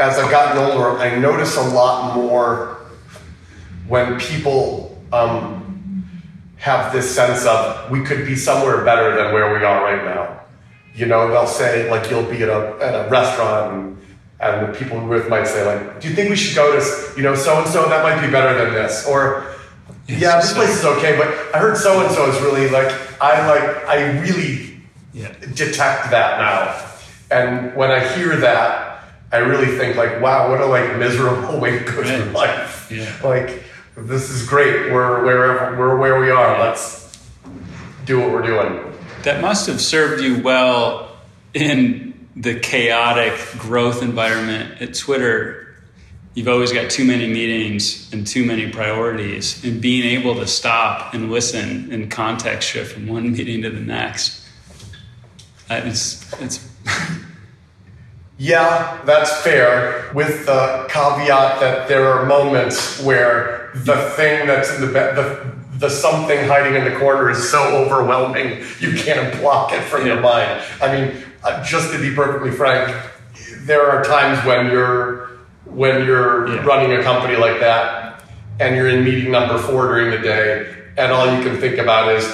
As 0.00 0.18
I've 0.18 0.30
gotten 0.30 0.58
older, 0.58 0.98
I 0.98 1.16
notice 1.18 1.56
a 1.56 1.62
lot 1.62 2.16
more 2.16 2.78
when 3.86 4.18
people 4.18 5.00
um, 5.12 6.04
have 6.56 6.92
this 6.92 7.14
sense 7.14 7.44
of 7.46 7.90
we 7.90 8.02
could 8.02 8.26
be 8.26 8.34
somewhere 8.34 8.84
better 8.84 9.14
than 9.14 9.32
where 9.32 9.52
we 9.56 9.64
are 9.64 9.84
right 9.84 10.04
now. 10.04 10.40
You 10.94 11.06
know, 11.06 11.28
they'll 11.28 11.46
say 11.46 11.90
like 11.90 12.10
you'll 12.10 12.24
be 12.30 12.42
at 12.42 12.48
a 12.50 12.76
at 12.82 13.06
a 13.06 13.08
restaurant 13.08 13.72
and, 13.72 13.98
and 14.40 14.74
the 14.74 14.78
people 14.78 14.98
we're 15.00 15.18
with 15.20 15.28
might 15.28 15.46
say 15.46 15.64
like, 15.64 16.00
"Do 16.00 16.08
you 16.08 16.14
think 16.14 16.28
we 16.30 16.36
should 16.36 16.54
go 16.54 16.78
to 16.78 17.12
you 17.16 17.22
know 17.22 17.34
so 17.34 17.58
and 17.60 17.68
so? 17.68 17.88
That 17.88 18.02
might 18.02 18.24
be 18.24 18.30
better 18.30 18.62
than 18.62 18.74
this." 18.74 19.06
Or 19.06 19.54
yeah, 20.06 20.40
this 20.40 20.52
place 20.52 20.70
is 20.78 20.84
okay, 20.84 21.16
but 21.16 21.28
I 21.54 21.58
heard 21.60 21.76
so 21.78 22.00
and 22.04 22.10
so 22.14 22.28
is 22.28 22.38
really 22.42 22.68
like 22.68 22.92
I 23.22 23.46
like 23.48 23.86
I 23.88 24.20
really 24.20 24.82
Yeah. 25.14 25.32
detect 25.54 26.10
that 26.10 26.38
now. 26.38 26.88
And 27.30 27.74
when 27.74 27.90
I 27.90 28.00
hear 28.14 28.36
that, 28.36 29.04
I 29.32 29.38
really 29.38 29.78
think 29.78 29.96
like, 29.96 30.20
wow, 30.20 30.50
what 30.50 30.60
a 30.60 30.66
like 30.66 30.96
miserable 30.98 31.58
way 31.64 31.78
to 31.78 31.84
go 31.84 32.02
through 32.04 32.32
life. 32.32 32.90
Yeah. 32.92 33.10
Like 33.24 33.62
this 33.96 34.28
is 34.28 34.46
great. 34.46 34.92
We're 34.92 35.24
wherever 35.24 35.78
we're 35.78 35.96
where 35.96 36.20
we 36.20 36.30
are. 36.30 36.58
Let's 36.58 37.18
do 38.04 38.20
what 38.20 38.30
we're 38.32 38.42
doing. 38.42 38.91
That 39.24 39.40
must 39.40 39.66
have 39.68 39.80
served 39.80 40.22
you 40.22 40.42
well 40.42 41.16
in 41.54 42.28
the 42.34 42.58
chaotic 42.58 43.34
growth 43.58 44.02
environment 44.02 44.80
at 44.80 44.94
Twitter. 44.94 45.74
You've 46.34 46.48
always 46.48 46.72
got 46.72 46.90
too 46.90 47.04
many 47.04 47.28
meetings 47.28 48.12
and 48.12 48.26
too 48.26 48.44
many 48.44 48.70
priorities, 48.70 49.62
and 49.64 49.80
being 49.80 50.18
able 50.18 50.34
to 50.36 50.46
stop 50.46 51.14
and 51.14 51.30
listen 51.30 51.92
and 51.92 52.10
context 52.10 52.68
shift 52.70 52.94
from 52.94 53.06
one 53.06 53.32
meeting 53.32 53.62
to 53.62 53.70
the 53.70 53.80
next. 53.80 54.44
Uh, 55.70 55.82
It's 55.84 56.32
it's 56.40 56.68
Yeah, 58.38 59.00
that's 59.04 59.30
fair, 59.42 60.10
with 60.14 60.46
the 60.46 60.86
caveat 60.88 61.60
that 61.60 61.86
there 61.86 62.08
are 62.12 62.26
moments 62.26 63.00
where 63.02 63.70
the 63.74 64.10
thing 64.16 64.48
that's 64.48 64.74
in 64.74 64.80
the 64.80 64.86
be- 64.88 64.92
the 64.92 65.51
the 65.82 65.90
something 65.90 66.46
hiding 66.46 66.76
in 66.76 66.84
the 66.84 66.96
corner 66.98 67.28
is 67.28 67.50
so 67.50 67.60
overwhelming 67.82 68.62
you 68.78 68.94
can't 68.94 69.36
block 69.40 69.72
it 69.72 69.82
from 69.82 70.06
your 70.06 70.20
mind. 70.20 70.62
I 70.80 70.86
mean, 70.94 71.22
uh, 71.42 71.62
just 71.64 71.92
to 71.92 71.98
be 71.98 72.14
perfectly 72.14 72.52
frank, 72.52 72.94
there 73.66 73.84
are 73.90 74.02
times 74.04 74.38
when 74.46 74.70
you're 74.70 75.28
when 75.66 76.04
you're 76.06 76.46
Yeah. 76.48 76.64
running 76.64 76.92
a 76.98 77.02
company 77.02 77.36
like 77.36 77.58
that 77.60 78.20
and 78.60 78.76
you're 78.76 78.88
in 78.88 79.02
meeting 79.04 79.32
number 79.32 79.58
four 79.58 79.88
during 79.88 80.10
the 80.12 80.18
day, 80.18 80.66
and 80.96 81.10
all 81.10 81.26
you 81.34 81.42
can 81.42 81.56
think 81.60 81.78
about 81.78 82.12
is 82.12 82.24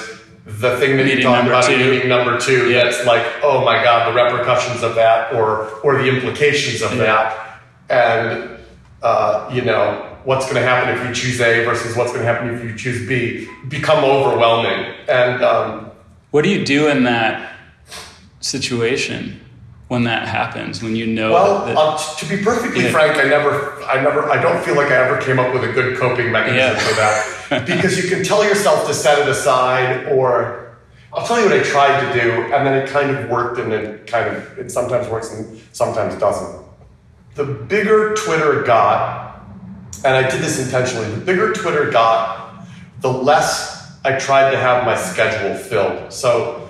the 0.45 0.77
thing 0.77 0.97
that 0.97 1.03
you 1.07 1.15
Meeting 1.15 1.23
talked 1.23 1.37
number 1.45 1.53
about 1.53 1.69
in 1.71 1.79
two. 1.79 1.89
meeting 1.91 2.09
number 2.09 2.37
two. 2.37 2.69
Yeah. 2.69 2.83
That's 2.83 3.03
like, 3.05 3.25
oh 3.41 3.63
my 3.65 3.81
god, 3.83 3.99
the 4.09 4.15
repercussions 4.23 4.83
of 4.83 4.93
that, 4.95 5.33
or 5.33 5.69
or 5.83 5.97
the 5.97 6.07
implications 6.07 6.83
of 6.83 6.91
Yeah. 6.95 7.03
that, 7.07 7.25
and 7.89 8.49
uh, 9.01 9.49
you 9.51 9.63
know 9.63 10.05
what's 10.25 10.45
going 10.45 10.57
to 10.57 10.61
happen 10.61 10.97
if 10.97 11.07
you 11.07 11.13
choose 11.13 11.39
A 11.41 11.63
versus 11.65 11.95
what's 11.95 12.11
going 12.11 12.23
to 12.25 12.31
happen 12.31 12.53
if 12.53 12.63
you 12.63 12.75
choose 12.75 13.07
B, 13.07 13.47
become 13.67 14.03
overwhelming. 14.03 14.93
And 15.07 15.43
um, 15.43 15.91
what 16.31 16.43
do 16.43 16.49
you 16.49 16.65
do 16.65 16.87
in 16.87 17.03
that 17.03 17.53
situation 18.41 19.39
when 19.87 20.03
that 20.03 20.27
happens? 20.27 20.83
When 20.83 20.95
you 20.95 21.07
know 21.07 21.31
well, 21.31 21.65
that, 21.65 21.77
uh, 21.77 21.97
to 22.17 22.25
be 22.25 22.43
perfectly 22.43 22.85
Yeah. 22.85 22.91
frank, 22.91 23.17
I 23.17 23.23
never, 23.23 23.81
I 23.83 24.01
never, 24.01 24.29
I 24.29 24.41
don't 24.41 24.63
feel 24.63 24.75
like 24.75 24.91
I 24.91 24.95
ever 24.95 25.21
came 25.21 25.39
up 25.39 25.53
with 25.53 25.63
a 25.63 25.71
good 25.71 25.97
coping 25.97 26.31
mechanism 26.31 26.75
Yeah. 26.75 26.79
for 26.79 26.95
that 26.95 27.65
because 27.65 28.01
you 28.01 28.09
can 28.09 28.23
tell 28.23 28.43
yourself 28.43 28.87
to 28.87 28.93
set 28.93 29.19
it 29.19 29.27
aside 29.27 30.07
or. 30.11 30.65
I'll 31.11 31.25
tell 31.25 31.39
you 31.39 31.45
what 31.49 31.59
I 31.59 31.63
tried 31.63 32.13
to 32.13 32.21
do, 32.21 32.31
and 32.53 32.67
then 32.67 32.75
it 32.75 32.87
kind 32.87 33.09
of 33.09 33.31
worked, 33.31 33.59
and 33.59 33.73
it 33.73 34.05
kind 34.05 34.27
of 34.29 34.59
it 34.59 34.69
sometimes 34.69 35.07
works 35.07 35.33
and 35.33 35.59
sometimes 35.71 36.13
doesn't. 36.19 36.63
The 37.33 37.45
bigger 37.45 38.13
Twitter 38.13 38.61
got, 38.61 39.28
and 40.03 40.15
I 40.15 40.29
did 40.29 40.41
this 40.41 40.63
intentionally, 40.63 41.09
the 41.09 41.21
bigger 41.21 41.53
Twitter 41.53 41.89
got, 41.91 42.65
the 43.01 43.11
less 43.11 43.97
I 44.03 44.17
tried 44.17 44.51
to 44.51 44.57
have 44.57 44.85
my 44.85 44.95
schedule 44.95 45.55
filled. 45.55 46.13
So 46.13 46.69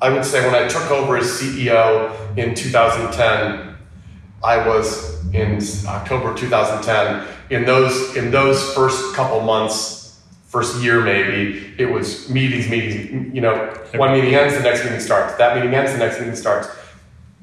I 0.00 0.10
would 0.10 0.24
say 0.24 0.44
when 0.44 0.54
I 0.54 0.68
took 0.68 0.90
over 0.90 1.16
as 1.16 1.26
CEO 1.26 2.36
in 2.36 2.54
2010, 2.54 3.76
I 4.44 4.68
was 4.68 5.24
in 5.32 5.58
October 5.86 6.34
2010. 6.34 7.26
In 7.50 7.64
those 7.64 8.16
in 8.16 8.30
those 8.30 8.74
first 8.74 9.14
couple 9.14 9.40
months, 9.40 10.20
first 10.46 10.82
year 10.82 11.00
maybe, 11.00 11.74
it 11.78 11.86
was 11.86 12.28
meetings, 12.28 12.68
meetings. 12.68 13.34
You 13.34 13.40
know, 13.40 13.74
one 13.94 14.12
meeting 14.12 14.34
ends, 14.34 14.54
the 14.54 14.62
next 14.62 14.84
meeting 14.84 15.00
starts. 15.00 15.36
That 15.36 15.56
meeting 15.56 15.74
ends, 15.74 15.92
the 15.92 15.98
next 15.98 16.18
meeting 16.18 16.36
starts. 16.36 16.68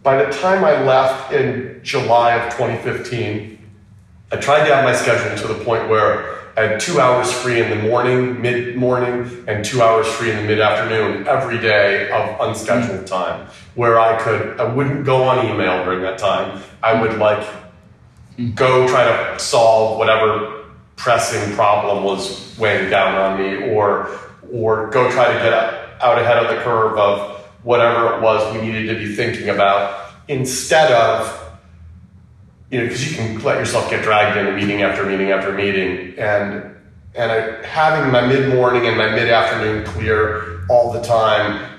By 0.03 0.23
the 0.23 0.31
time 0.31 0.63
I 0.63 0.83
left 0.83 1.33
in 1.33 1.79
July 1.83 2.35
of 2.35 2.53
2015, 2.53 3.52
I 4.33 4.37
tried 4.37 4.67
to 4.67 4.73
have 4.73 4.83
my 4.83 4.95
schedule 4.95 5.37
to 5.47 5.53
the 5.53 5.63
point 5.63 5.87
where 5.89 6.39
I 6.57 6.61
had 6.61 6.79
two 6.79 6.99
hours 6.99 7.31
free 7.31 7.61
in 7.61 7.69
the 7.69 7.75
morning, 7.75 8.41
mid 8.41 8.75
morning, 8.75 9.45
and 9.47 9.63
two 9.63 9.79
hours 9.83 10.07
free 10.07 10.31
in 10.31 10.37
the 10.37 10.43
mid 10.43 10.59
afternoon 10.59 11.27
every 11.27 11.59
day 11.59 12.09
of 12.09 12.41
unscheduled 12.41 13.01
hmm. 13.01 13.05
time. 13.05 13.47
Where 13.75 13.99
I 13.99 14.19
could, 14.19 14.59
I 14.59 14.73
wouldn't 14.73 15.05
go 15.05 15.21
on 15.21 15.45
email 15.45 15.85
during 15.85 16.01
that 16.01 16.17
time. 16.17 16.63
I 16.81 16.95
hmm. 16.95 17.01
would 17.01 17.19
like 17.19 17.45
hmm. 18.35 18.53
go 18.53 18.87
try 18.87 19.05
to 19.05 19.37
solve 19.37 19.99
whatever 19.99 20.63
pressing 20.95 21.53
problem 21.53 22.03
was 22.03 22.57
weighing 22.57 22.89
down 22.89 23.13
on 23.13 23.39
me, 23.39 23.69
or 23.69 24.09
or 24.51 24.89
go 24.89 25.11
try 25.11 25.31
to 25.31 25.39
get 25.43 25.53
out 25.53 26.17
ahead 26.19 26.43
of 26.43 26.49
the 26.49 26.59
curve 26.63 26.97
of 26.97 27.39
whatever 27.61 28.15
it 28.15 28.21
was 28.23 28.51
we 28.55 28.61
needed 28.61 28.91
to 28.91 28.95
be 28.95 29.13
thinking 29.13 29.49
about 29.49 30.11
instead 30.27 30.91
of 30.91 31.42
you 32.73 32.79
know, 32.79 32.85
because 32.87 33.07
you 33.07 33.15
can 33.15 33.39
let 33.43 33.59
yourself 33.59 33.87
get 33.91 34.01
dragged 34.01 34.35
into 34.35 34.51
meeting 34.51 34.81
after 34.81 35.05
meeting 35.05 35.29
after 35.29 35.51
meeting, 35.53 36.17
and 36.17 36.75
and 37.13 37.31
I, 37.31 37.63
having 37.63 38.11
my 38.11 38.25
mid 38.25 38.51
morning 38.51 38.87
and 38.87 38.97
my 38.97 39.11
mid 39.11 39.29
afternoon 39.29 39.85
clear 39.85 40.65
all 40.71 40.91
the 40.91 41.01
time 41.01 41.69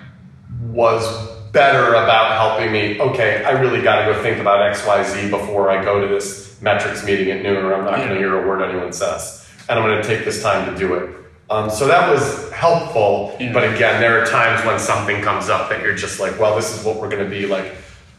was 0.70 1.04
better 1.50 1.88
about 1.94 2.38
helping 2.38 2.72
me. 2.72 3.00
Okay, 3.00 3.44
I 3.44 3.60
really 3.60 3.82
got 3.82 4.06
to 4.06 4.12
go 4.12 4.22
think 4.22 4.38
about 4.38 4.62
X 4.62 4.86
Y 4.86 5.02
Z 5.02 5.30
before 5.30 5.68
I 5.68 5.82
go 5.84 6.00
to 6.00 6.06
this 6.06 6.60
metrics 6.62 7.04
meeting 7.04 7.32
at 7.32 7.42
noon, 7.42 7.64
or 7.64 7.74
I'm 7.74 7.84
not 7.84 7.96
going 7.96 8.10
to 8.10 8.16
hear 8.16 8.40
a 8.40 8.46
word 8.46 8.62
anyone 8.62 8.92
says, 8.92 9.48
and 9.68 9.76
I'm 9.76 9.84
going 9.84 10.00
to 10.00 10.06
take 10.06 10.24
this 10.24 10.44
time 10.44 10.72
to 10.72 10.78
do 10.78 10.94
it. 10.94 11.10
Um, 11.50 11.70
so 11.70 11.88
that 11.88 12.08
was 12.08 12.50
helpful, 12.52 13.36
Yeah. 13.40 13.52
but 13.52 13.64
again, 13.64 14.00
there 14.00 14.22
are 14.22 14.26
times 14.26 14.64
when 14.64 14.78
something 14.78 15.20
comes 15.22 15.48
up 15.48 15.68
that 15.70 15.82
you're 15.82 15.94
just 15.94 16.18
like, 16.18 16.38
well, 16.38 16.54
this 16.56 16.72
is 16.78 16.84
what 16.86 16.96
we're 16.96 17.10
going 17.10 17.22
to 17.22 17.28
be 17.28 17.46
like 17.46 17.74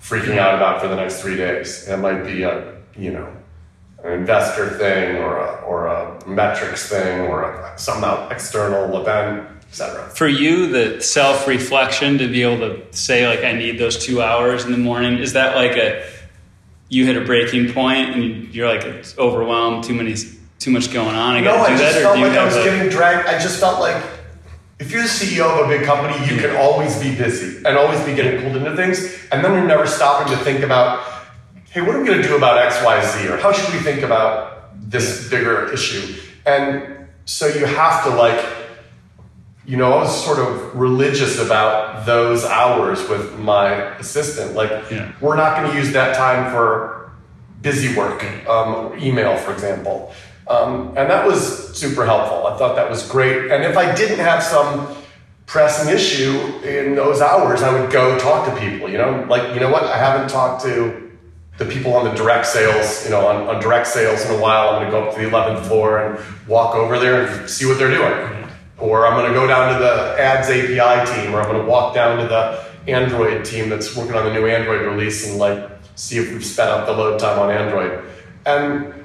freaking 0.08 0.38
out 0.38 0.54
about 0.56 0.82
for 0.82 0.88
the 0.88 0.96
next 0.96 1.22
three 1.22 1.36
days. 1.36 1.88
It 1.88 1.98
might 1.98 2.24
be 2.24 2.44
a, 2.44 2.76
you 2.96 3.12
know, 3.12 3.28
an 4.04 4.14
investor 4.14 4.70
thing 4.78 5.18
or 5.18 5.38
a, 5.38 5.62
or 5.62 5.88
a 5.88 6.28
metrics 6.28 6.88
thing 6.88 7.22
or 7.22 7.44
a, 7.52 7.74
some 7.78 8.04
external 8.32 9.02
event, 9.02 9.48
etc. 9.68 10.08
For 10.10 10.28
you, 10.28 10.68
the 10.68 11.02
self 11.02 11.48
reflection 11.48 12.20
to 12.20 12.28
be 12.28 12.44
able 12.44 12.60
to 12.70 12.86
say, 12.96 13.28
like, 13.28 13.44
I 13.44 13.54
need 13.54 13.80
those 13.80 13.98
two 13.98 14.22
hours 14.22 14.64
in 14.66 14.72
the 14.72 14.78
morning, 14.78 15.18
is 15.18 15.34
that 15.34 15.56
like 15.56 15.76
a, 15.76 16.08
you 16.90 17.06
hit 17.08 17.18
a 17.18 17.22
breaking 17.26 17.74
point 17.74 18.10
and 18.16 18.54
you're 18.54 18.68
like, 18.70 18.84
it's 18.86 19.18
overwhelmed, 19.18 19.84
too 19.86 19.96
many, 19.96 20.14
too 20.60 20.70
much 20.70 20.94
going 20.94 21.16
on. 21.16 21.36
I 21.36 21.40
No, 21.42 21.56
I 21.56 21.70
just 21.70 21.82
that, 21.82 21.98
or 21.98 22.02
felt 22.04 22.16
do 22.18 22.22
you 22.22 22.28
like 22.28 22.38
I 22.38 22.46
was 22.46 22.56
a- 22.58 22.64
getting 22.64 22.90
dragged. 22.90 23.28
I 23.28 23.40
just 23.40 23.60
felt 23.60 23.80
like 23.80 24.04
if 24.80 24.92
you're 24.92 25.04
the 25.04 25.08
CEO 25.08 25.46
of 25.60 25.66
a 25.66 25.70
big 25.70 25.86
company, 25.86 26.14
you 26.30 26.40
can 26.40 26.56
always 26.58 27.02
be 27.02 27.16
busy 27.16 27.58
and 27.66 27.78
always 27.78 28.04
be 28.04 28.14
getting 28.14 28.42
pulled 28.42 28.58
into 28.58 28.76
things, 28.76 29.00
and 29.32 29.44
then 29.44 29.54
you're 29.54 29.66
never 29.68 29.88
stopping 29.88 30.32
to 30.36 30.44
think 30.44 30.64
about, 30.64 31.02
hey, 31.72 31.82
what 31.82 31.96
are 31.96 32.00
we 32.02 32.06
going 32.08 32.22
to 32.22 32.28
do 32.28 32.36
about 32.36 32.58
X, 32.58 32.84
Y, 32.84 33.06
Z, 33.06 33.28
or 33.30 33.38
how 33.38 33.54
should 33.54 33.74
we 33.74 33.80
think 33.80 34.02
about 34.02 34.72
this 34.90 35.30
bigger 35.30 35.72
issue? 35.72 36.22
And 36.46 37.08
so 37.26 37.48
you 37.48 37.66
have 37.66 38.04
to 38.04 38.10
like, 38.10 38.44
you 39.66 39.78
know, 39.78 39.94
I 39.94 39.98
was 40.04 40.26
sort 40.26 40.40
of 40.40 40.76
religious 40.76 41.40
about 41.40 42.06
those 42.06 42.44
hours 42.46 43.08
with 43.10 43.40
my 43.40 43.72
assistant. 43.98 44.54
Like, 44.56 44.70
Yeah. 44.92 45.12
we're 45.22 45.36
not 45.38 45.58
going 45.58 45.72
to 45.72 45.78
use 45.78 45.92
that 45.94 46.16
time 46.16 46.52
for 46.52 47.10
busy 47.62 47.96
work, 47.98 48.24
um, 48.48 48.94
email, 49.00 49.38
for 49.38 49.52
example. 49.54 50.14
Um, 50.48 50.90
and 50.90 51.10
that 51.10 51.26
was 51.26 51.76
super 51.76 52.06
helpful. 52.06 52.48
I 52.48 52.58
thought 52.58 52.76
that 52.76 52.90
was 52.90 53.08
great. 53.08 53.52
And 53.52 53.64
if 53.64 53.78
I 53.78 53.94
didn't 53.96 54.20
have 54.20 54.44
some 54.44 54.96
pressing 55.48 55.94
issue 55.94 56.40
in 56.64 56.96
those 56.96 57.22
hours, 57.22 57.64
I 57.64 57.80
would 57.80 57.92
go 57.92 58.18
talk 58.20 58.48
to 58.48 58.60
people, 58.60 58.90
you 58.90 58.98
know, 58.98 59.26
like, 59.30 59.54
you 59.54 59.60
know 59.60 59.72
what? 59.72 59.84
I 59.84 59.98
haven't 59.98 60.30
talked 60.30 60.64
to 60.64 61.06
the 61.58 61.66
people 61.66 61.94
on 61.94 62.04
the 62.04 62.12
direct 62.12 62.46
sales, 62.46 63.06
you 63.06 63.12
know, 63.12 63.26
on, 63.28 63.48
on 63.48 63.62
direct 63.62 63.88
sales 63.88 64.24
in 64.26 64.36
a 64.36 64.40
while. 64.40 64.70
I'm 64.70 64.82
going 64.82 64.86
to 64.86 64.92
go 64.92 65.04
up 65.06 65.16
to 65.16 65.22
the 65.22 65.30
11th 65.30 65.68
floor 65.68 66.00
and 66.00 66.48
walk 66.48 66.76
over 66.76 67.00
there 67.00 67.26
and 67.26 67.50
see 67.50 67.66
what 67.66 67.78
they're 67.78 67.90
doing. 67.90 68.50
Or 68.78 69.08
I'm 69.08 69.18
going 69.18 69.32
to 69.32 69.40
go 69.40 69.48
down 69.48 69.74
to 69.74 69.80
the 69.80 70.22
ads 70.22 70.50
API 70.50 71.12
team, 71.12 71.34
or 71.34 71.42
I'm 71.42 71.50
going 71.50 71.64
to 71.64 71.70
walk 71.70 71.96
down 71.96 72.18
to 72.18 72.28
the 72.28 72.66
Android 72.92 73.46
team 73.46 73.70
that's 73.70 73.96
working 73.96 74.16
on 74.16 74.26
the 74.26 74.34
new 74.34 74.46
Android 74.46 74.82
release 74.82 75.28
and 75.28 75.40
like 75.40 75.70
see 75.96 76.18
if 76.18 76.32
we've 76.32 76.46
sped 76.46 76.68
up 76.68 76.86
the 76.86 76.92
load 76.92 77.20
time 77.20 77.40
on 77.40 77.50
Android. 77.50 78.04
And 78.46 79.05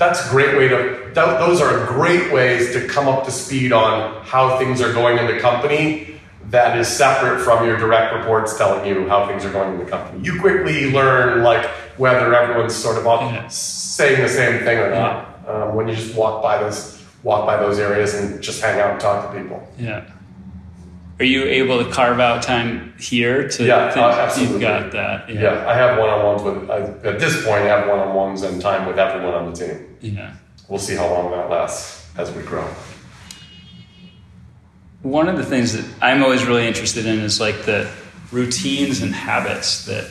that's 0.00 0.26
a 0.26 0.30
great 0.30 0.56
way 0.56 0.66
to, 0.66 0.78
th- 1.04 1.14
those 1.14 1.60
are 1.60 1.86
great 1.86 2.32
ways 2.32 2.72
to 2.72 2.88
come 2.88 3.06
up 3.06 3.22
to 3.26 3.30
speed 3.30 3.70
on 3.70 4.24
how 4.24 4.58
things 4.58 4.80
are 4.80 4.92
going 4.94 5.18
in 5.18 5.26
the 5.26 5.38
company 5.38 6.18
that 6.46 6.76
is 6.78 6.88
separate 6.88 7.44
from 7.44 7.66
your 7.66 7.76
direct 7.76 8.14
reports 8.14 8.56
telling 8.56 8.84
you 8.86 9.06
how 9.08 9.28
things 9.28 9.44
are 9.44 9.52
going 9.52 9.74
in 9.74 9.78
the 9.84 9.90
company. 9.90 10.24
You 10.24 10.40
quickly 10.40 10.90
learn 10.90 11.42
like 11.42 11.66
whether 11.98 12.34
everyone's 12.34 12.74
sort 12.74 12.96
of 12.96 13.04
Yeah. 13.04 13.46
saying 13.48 14.22
the 14.22 14.28
same 14.28 14.64
thing 14.64 14.78
or 14.78 14.90
not 14.90 15.38
um, 15.46 15.74
when 15.74 15.86
you 15.86 15.94
just 15.94 16.14
walk 16.16 16.42
by 16.42 16.56
those 16.58 16.96
walk 17.22 17.44
by 17.44 17.58
those 17.58 17.78
areas 17.78 18.14
and 18.14 18.42
just 18.42 18.62
hang 18.62 18.80
out 18.80 18.92
and 18.92 19.00
talk 19.00 19.30
to 19.30 19.38
people. 19.38 19.68
Yeah. 19.78 20.04
Are 21.20 21.24
you 21.24 21.44
able 21.44 21.84
to 21.84 21.90
carve 21.90 22.18
out 22.18 22.42
time 22.42 22.94
here 22.98 23.46
to 23.46 23.64
Yeah, 23.66 23.90
think 23.92 24.02
uh, 24.02 24.08
absolutely. 24.20 24.52
you've 24.54 24.62
got 24.62 24.92
that? 24.92 25.28
Yeah, 25.28 25.68
I 25.68 25.74
have 25.74 25.98
one-on-ones 25.98 26.42
with. 26.42 26.70
I, 26.70 26.78
at 27.06 27.20
this 27.20 27.44
point, 27.44 27.64
I 27.64 27.66
have 27.78 27.86
one-on-ones 27.88 28.40
and 28.40 28.58
time 28.58 28.86
with 28.86 28.98
everyone 28.98 29.34
on 29.34 29.52
the 29.52 29.56
team. 29.66 29.96
Yeah. 30.00 30.32
We'll 30.68 30.78
see 30.78 30.96
how 30.96 31.06
long 31.10 31.30
that 31.32 31.50
lasts 31.50 32.08
as 32.16 32.32
we 32.32 32.42
grow. 32.42 32.66
One 35.02 35.28
of 35.28 35.36
the 35.36 35.44
things 35.44 35.74
that 35.74 35.84
I'm 36.00 36.22
always 36.22 36.46
really 36.46 36.66
interested 36.66 37.04
in 37.04 37.18
is 37.18 37.38
like 37.38 37.66
the 37.66 37.90
routines 38.32 39.02
and 39.02 39.14
habits 39.14 39.84
that 39.86 40.10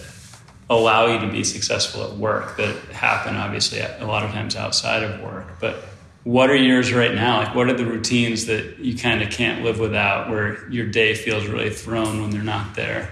allow 0.69 1.07
you 1.07 1.19
to 1.21 1.27
be 1.31 1.43
successful 1.43 2.03
at 2.03 2.17
work 2.17 2.55
that 2.57 2.75
happen 2.91 3.35
obviously 3.35 3.79
a 3.79 4.05
lot 4.05 4.23
of 4.23 4.29
times 4.29 4.55
outside 4.55 5.01
of 5.01 5.21
work. 5.21 5.59
But 5.59 5.83
what 6.29 6.51
are 6.51 6.55
yours 6.55 6.93
right 6.93 7.15
now? 7.15 7.39
Like 7.39 7.55
what 7.55 7.67
are 7.69 7.73
the 7.73 7.87
routines 7.87 8.45
that 8.45 8.77
you 8.77 8.95
kind 8.95 9.23
of 9.23 9.31
can't 9.31 9.63
live 9.63 9.79
without 9.79 10.29
where 10.29 10.69
your 10.69 10.85
day 10.85 11.15
feels 11.15 11.47
really 11.47 11.71
thrown 11.71 12.21
when 12.21 12.29
they're 12.29 12.43
not 12.43 12.75
there? 12.75 13.11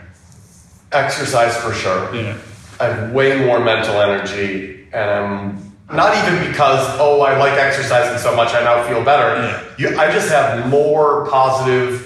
Exercise 0.91 1.57
for 1.57 1.73
sure. 1.73 2.13
Yeah. 2.15 2.37
I 2.79 2.85
have 2.85 3.11
way 3.13 3.43
more 3.43 3.59
mental 3.59 3.95
energy, 3.99 4.87
and 4.93 5.09
I'm 5.09 5.73
not 5.97 6.15
even 6.15 6.47
because 6.47 6.85
oh 6.99 7.21
I 7.21 7.35
like 7.39 7.53
exercising 7.53 8.19
so 8.19 8.35
much 8.35 8.53
I 8.53 8.63
now 8.63 8.87
feel 8.87 9.03
better. 9.03 9.65
You, 9.79 9.97
I 9.97 10.11
just 10.11 10.29
have 10.29 10.69
more 10.69 11.27
positive 11.27 12.01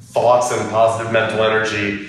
thoughts 0.00 0.50
and 0.52 0.70
positive 0.70 1.12
mental 1.12 1.44
energy 1.44 2.08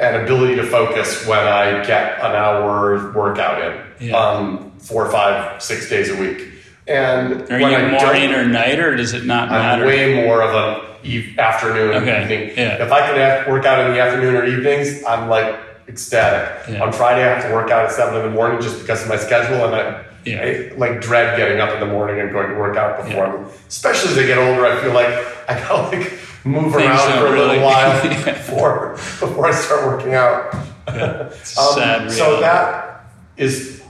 and 0.00 0.16
ability 0.16 0.56
to 0.56 0.66
focus 0.66 1.24
when 1.28 1.38
I 1.38 1.84
get 1.86 2.18
an 2.18 2.32
hour 2.32 3.12
workout 3.12 3.62
in, 4.00 4.08
Yeah. 4.08 4.16
um, 4.18 4.72
four, 4.80 5.08
five, 5.12 5.62
six 5.62 5.88
days 5.88 6.10
a 6.10 6.16
week. 6.16 6.48
And 6.86 7.50
Are 7.50 7.58
you 7.58 7.66
I 7.66 7.90
morning 7.90 8.32
or 8.34 8.44
night 8.46 8.78
or 8.78 8.94
does 8.94 9.14
it 9.14 9.24
not 9.24 9.48
matter? 9.48 9.82
I'm 9.84 9.88
way 9.88 10.22
more 10.26 10.42
of 10.42 10.54
an 10.54 10.86
eve- 11.02 11.38
afternoon 11.38 11.94
Okay, 12.02 12.22
evening. 12.22 12.48
yeah. 12.56 12.84
If 12.84 12.92
I 12.92 13.00
can 13.06 13.50
work 13.50 13.64
out 13.64 13.86
in 13.86 13.92
the 13.94 14.00
afternoon 14.00 14.36
or 14.36 14.44
evenings, 14.44 15.02
I'm 15.04 15.28
like 15.30 15.56
ecstatic. 15.88 16.68
Yeah. 16.74 16.82
On 16.82 16.92
Friday, 16.92 17.22
I 17.22 17.34
have 17.38 17.44
to 17.48 17.54
work 17.54 17.70
out 17.70 17.84
at 17.86 17.92
seven 17.92 18.16
in 18.16 18.22
the 18.22 18.30
morning 18.30 18.60
just 18.60 18.80
because 18.80 19.02
of 19.02 19.08
my 19.08 19.16
schedule, 19.16 19.64
and 19.66 19.74
I, 19.74 20.04
Yeah. 20.26 20.42
I 20.42 20.72
like 20.76 21.00
dread 21.00 21.36
getting 21.38 21.58
up 21.60 21.72
in 21.72 21.80
the 21.80 21.86
morning 21.86 22.20
and 22.20 22.30
going 22.32 22.48
to 22.50 22.54
work 22.56 22.76
out 22.76 22.98
before. 22.98 23.26
Yeah. 23.26 23.32
I'm, 23.32 23.46
especially 23.68 24.10
as 24.12 24.18
I 24.18 24.26
get 24.26 24.38
older, 24.38 24.66
I 24.66 24.76
feel 24.82 24.92
like 24.92 25.08
I 25.48 25.58
gotta 25.60 25.96
like 25.96 26.12
move 26.44 26.74
Things 26.74 26.84
around 26.84 27.18
for 27.18 27.26
a 27.28 27.32
really- 27.32 27.46
little 27.48 27.64
while 27.64 28.02
before 28.24 28.90
before 28.92 29.46
I 29.46 29.52
start 29.52 29.86
working 29.86 30.14
out. 30.14 30.54
Um, 30.86 32.10
so 32.10 32.40
that 32.40 33.06
is 33.38 33.82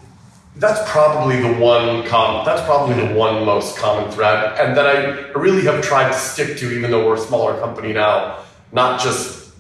that's 0.57 0.89
probably 0.91 1.41
the 1.43 1.53
one 1.55 2.07
com 2.07 2.45
that's 2.45 2.63
probably 2.63 2.95
the 3.07 3.15
one 3.15 3.45
most 3.45 3.77
common 3.77 4.11
thread 4.13 4.59
and 4.59 4.77
that 4.77 4.87
I 4.87 5.31
really 5.33 5.63
have 5.63 5.83
tried 5.83 6.09
to 6.13 6.15
stick 6.19 6.57
to 6.59 6.71
even 6.73 6.91
though 6.91 7.05
we're 7.07 7.17
a 7.17 7.21
smaller 7.21 7.59
company 7.61 7.93
now 7.93 8.39
not 8.73 9.01
just 9.01 9.53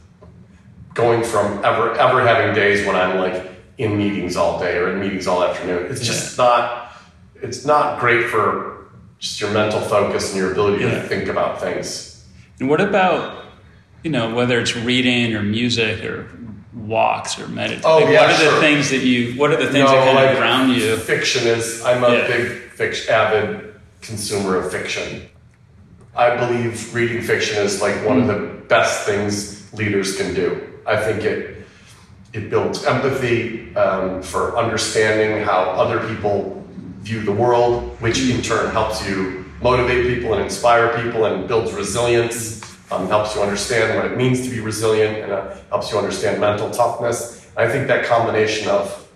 going 0.94 1.24
from 1.24 1.64
ever 1.64 1.92
ever 1.98 2.24
having 2.24 2.54
days 2.54 2.86
when 2.86 2.94
I'm 2.96 3.18
like 3.18 3.50
in 3.78 3.98
meetings 3.98 4.36
all 4.36 4.60
day 4.60 4.76
or 4.76 4.90
in 4.92 5.00
meetings 5.00 5.26
all 5.26 5.42
afternoon. 5.42 5.90
It's 5.90 6.00
just 6.06 6.38
not 6.38 6.92
it's 7.42 7.64
not 7.64 7.98
great 7.98 8.26
for 8.26 8.86
just 9.18 9.40
your 9.40 9.50
mental 9.50 9.80
focus 9.80 10.30
and 10.32 10.38
your 10.40 10.52
ability 10.52 10.84
Yeah. 10.84 11.02
to 11.02 11.08
think 11.08 11.28
about 11.28 11.60
things. 11.60 12.24
And 12.60 12.68
what 12.68 12.80
about, 12.80 13.46
you 14.04 14.10
know, 14.10 14.32
whether 14.32 14.60
it's 14.60 14.76
reading 14.76 15.34
or 15.34 15.42
music 15.42 16.04
or 16.04 16.28
walks 16.74 17.38
or 17.38 17.48
meditation? 17.48 17.82
Oh, 17.86 17.98
like, 17.98 18.08
yeah, 18.10 18.22
what 18.26 18.40
are 18.40 18.50
the 18.54 18.60
things 18.60 18.90
that 18.90 18.98
you? 19.02 19.38
What 19.38 19.50
are 19.52 19.56
the 19.56 19.70
things 19.70 19.90
that 19.90 20.14
kind 20.14 20.30
of 20.30 20.36
ground 20.36 20.72
you? 20.72 20.96
Fiction 20.96 21.46
is. 21.46 21.82
I'm 21.84 22.04
a 22.04 22.10
Yeah. 22.12 22.26
big 22.26 22.46
fiction, 22.72 23.14
avid 23.14 23.74
consumer 24.02 24.56
of 24.56 24.70
fiction. 24.70 25.22
I 26.16 26.36
believe 26.36 26.94
reading 26.94 27.22
fiction 27.22 27.62
is 27.62 27.80
like 27.82 28.04
one 28.06 28.20
of 28.20 28.26
the 28.28 28.38
best 28.68 29.04
things 29.06 29.72
leaders 29.72 30.16
can 30.16 30.34
do. 30.34 30.60
I 30.86 30.96
think 30.96 31.24
it 31.24 31.50
it 32.32 32.50
builds 32.50 32.84
empathy 32.84 33.74
um, 33.76 34.20
for 34.22 34.56
understanding 34.58 35.44
how 35.44 35.60
other 35.70 36.00
people 36.08 36.64
view 37.02 37.20
the 37.22 37.32
world, 37.32 37.96
which 38.00 38.18
in 38.28 38.42
turn 38.42 38.70
helps 38.72 39.06
you 39.08 39.44
motivate 39.62 40.06
people 40.12 40.34
and 40.34 40.42
inspire 40.42 40.88
people 41.02 41.26
and 41.26 41.46
builds 41.46 41.72
resilience. 41.72 42.60
Um, 42.90 43.08
helps 43.08 43.34
you 43.34 43.40
understand 43.42 43.96
what 43.96 44.04
it 44.10 44.16
means 44.16 44.42
to 44.42 44.50
be 44.50 44.60
resilient 44.60 45.16
and 45.18 45.32
uh, 45.32 45.56
helps 45.70 45.90
you 45.90 45.98
understand 45.98 46.38
mental 46.40 46.70
toughness. 46.70 47.46
I 47.56 47.66
think 47.66 47.88
that 47.88 48.04
combination 48.04 48.68
of 48.68 49.08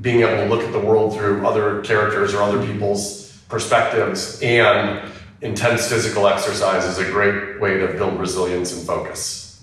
being 0.00 0.20
able 0.20 0.36
to 0.42 0.46
look 0.46 0.62
at 0.62 0.72
the 0.72 0.80
world 0.80 1.14
through 1.14 1.46
other 1.46 1.82
characters 1.82 2.34
or 2.34 2.42
other 2.42 2.64
people's 2.66 3.38
perspectives 3.48 4.40
and 4.42 5.08
intense 5.40 5.88
physical 5.88 6.26
exercise 6.26 6.84
is 6.84 6.98
a 6.98 7.04
great 7.04 7.60
way 7.60 7.78
to 7.78 7.86
build 7.94 8.18
resilience 8.18 8.76
and 8.76 8.86
focus. 8.86 9.62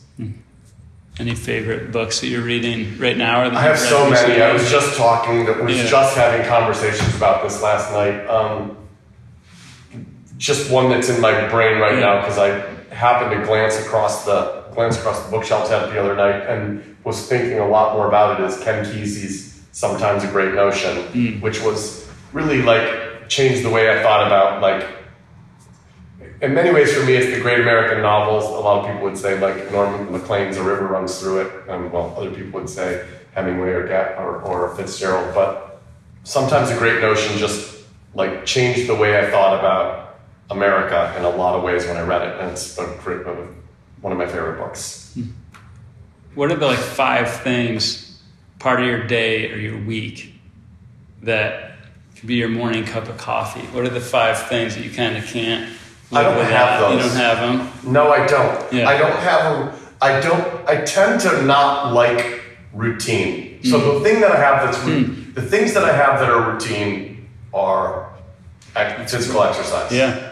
Any 1.20 1.34
favorite 1.36 1.92
books 1.92 2.22
that 2.22 2.28
you're 2.28 2.44
reading 2.44 2.98
right 3.00 3.18
now? 3.18 3.42
Or 3.42 3.52
I 3.52 3.62
have 3.62 3.80
so 3.80 4.08
many. 4.10 4.40
I 4.42 4.54
was 4.54 4.70
just 4.70 4.96
talking 4.96 5.46
that 5.48 5.64
was 5.64 5.76
Yeah. 5.76 5.88
just 5.88 6.16
having 6.16 6.48
conversations 6.48 7.16
about 7.16 7.44
this 7.44 7.62
last 7.62 7.92
night. 7.92 8.26
Um, 8.28 8.78
just 10.38 10.70
one 10.72 10.90
that's 10.92 11.10
in 11.10 11.20
my 11.20 11.48
brain 11.50 11.80
right 11.80 11.96
Yeah. 11.96 12.00
now 12.02 12.20
because 12.22 12.38
I 12.38 12.62
happened 12.98 13.32
to 13.40 13.46
glance 13.46 13.76
across 13.80 14.26
the 14.26 14.64
glance 14.74 14.98
across 14.98 15.24
the 15.24 15.32
bookshelves 15.32 15.70
the 15.70 16.00
other 16.00 16.16
night 16.16 16.42
and 16.50 16.62
was 17.04 17.28
thinking 17.28 17.60
a 17.60 17.68
lot 17.68 17.96
more 17.96 18.08
about 18.08 18.40
it. 18.40 18.44
Is 18.44 18.58
Ken 18.64 18.84
Kesey's 18.86 19.62
"Sometimes 19.72 20.24
a 20.24 20.28
Great 20.28 20.54
Notion," 20.54 20.94
Mm. 21.14 21.42
which 21.42 21.62
was 21.62 22.08
really 22.34 22.62
like 22.62 23.30
changed 23.30 23.64
the 23.64 23.70
way 23.70 23.90
I 23.90 24.02
thought 24.04 24.26
about 24.28 24.62
like 24.62 24.82
in 26.42 26.54
many 26.54 26.72
ways 26.72 26.94
for 26.94 27.04
me 27.06 27.14
it's 27.16 27.36
the 27.36 27.42
great 27.42 27.60
american 27.60 28.02
novels 28.02 28.44
a 28.46 28.62
lot 28.68 28.80
of 28.80 28.86
people 28.88 29.02
would 29.04 29.18
say 29.18 29.40
like 29.40 29.72
norman 29.72 30.12
maclean's 30.12 30.56
a 30.58 30.64
river 30.64 30.86
runs 30.86 31.20
through 31.20 31.42
it 31.42 31.52
and 31.68 31.92
well 31.92 32.14
other 32.18 32.30
people 32.32 32.60
would 32.60 32.70
say 32.70 33.06
hemingway 33.34 33.70
or, 33.70 33.88
Ga- 33.88 34.14
or, 34.22 34.42
or 34.44 34.76
fitzgerald 34.76 35.34
but 35.34 35.82
sometimes 36.24 36.70
a 36.70 36.78
great 36.78 37.02
notion 37.02 37.38
just 37.38 37.84
like 38.14 38.46
changed 38.46 38.88
the 38.88 38.96
way 38.96 39.18
I 39.18 39.30
thought 39.32 39.58
about 39.60 40.07
America 40.50 41.14
in 41.18 41.24
a 41.26 41.30
lot 41.30 41.56
of 41.56 41.64
ways 41.64 41.86
when 41.86 41.98
I 41.98 42.02
read 42.02 42.22
it, 42.22 42.40
and 42.40 42.52
it's 42.52 42.78
a 42.78 42.86
great, 43.04 43.26
uh, 43.28 43.34
one 44.02 44.12
of 44.14 44.18
my 44.20 44.26
favorite 44.28 44.58
books. 44.58 45.12
Hmm. 45.14 45.24
What 46.36 46.52
are 46.52 46.56
the 46.56 46.68
like 46.68 46.80
five 46.80 47.30
things, 47.42 48.20
part 48.60 48.80
of 48.80 48.86
your 48.86 49.06
day 49.08 49.52
or 49.52 49.58
your 49.58 49.80
week, 49.84 50.34
that 51.24 51.74
could 52.16 52.28
be 52.28 52.36
your 52.36 52.50
morning 52.50 52.86
cup 52.86 53.08
of 53.10 53.18
coffee? 53.18 53.62
What 53.76 53.84
are 53.84 53.90
the 53.90 54.00
five 54.02 54.48
things 54.48 54.76
that 54.76 54.84
you 54.84 54.92
kind 54.92 55.18
of 55.18 55.26
can't? 55.26 55.74
I 56.14 56.24
don't 56.24 56.38
live 56.38 56.48
have 56.48 56.80
without? 56.82 56.90
those. 56.92 57.04
You 57.04 57.10
don't 57.10 57.18
have 57.18 57.84
them. 57.84 57.92
No, 57.94 58.12
I 58.12 58.26
don't. 58.28 58.74
Yeah. 58.74 58.88
I 58.88 58.98
don't 58.98 59.18
have 59.20 59.44
them. 59.74 59.92
I 60.02 60.20
don't. 60.22 60.70
I 60.70 60.82
tend 60.86 61.20
to 61.22 61.42
not 61.44 61.92
like 61.94 62.42
routine. 62.74 63.62
So 63.64 63.80
Mm. 63.80 63.94
the 64.04 64.10
thing 64.10 64.22
that 64.22 64.32
I 64.32 64.38
have 64.38 64.64
that's 64.64 64.82
ru- 64.86 65.34
the 65.34 65.42
things 65.42 65.74
that 65.74 65.84
I 65.84 65.92
have 65.92 66.20
that 66.20 66.30
are 66.30 66.54
routine 66.54 67.28
are 67.54 68.10
physical 69.08 69.42
exercise. 69.44 69.92
Yeah. 69.92 70.27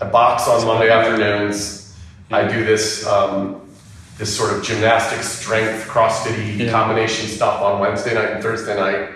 I 0.00 0.04
box 0.06 0.46
on 0.48 0.64
Monday 0.66 0.90
afternoons. 0.90 1.96
I 2.30 2.46
do 2.46 2.64
this 2.64 3.06
um, 3.06 3.60
this 4.16 4.36
sort 4.36 4.52
of 4.52 4.62
gymnastic 4.62 5.22
strength 5.22 5.86
CrossFit 5.88 6.58
Yeah. 6.58 6.70
combination 6.70 7.28
stuff 7.28 7.60
on 7.62 7.80
Wednesday 7.80 8.14
night 8.14 8.30
and 8.32 8.42
Thursday 8.42 8.76
night. 8.76 9.10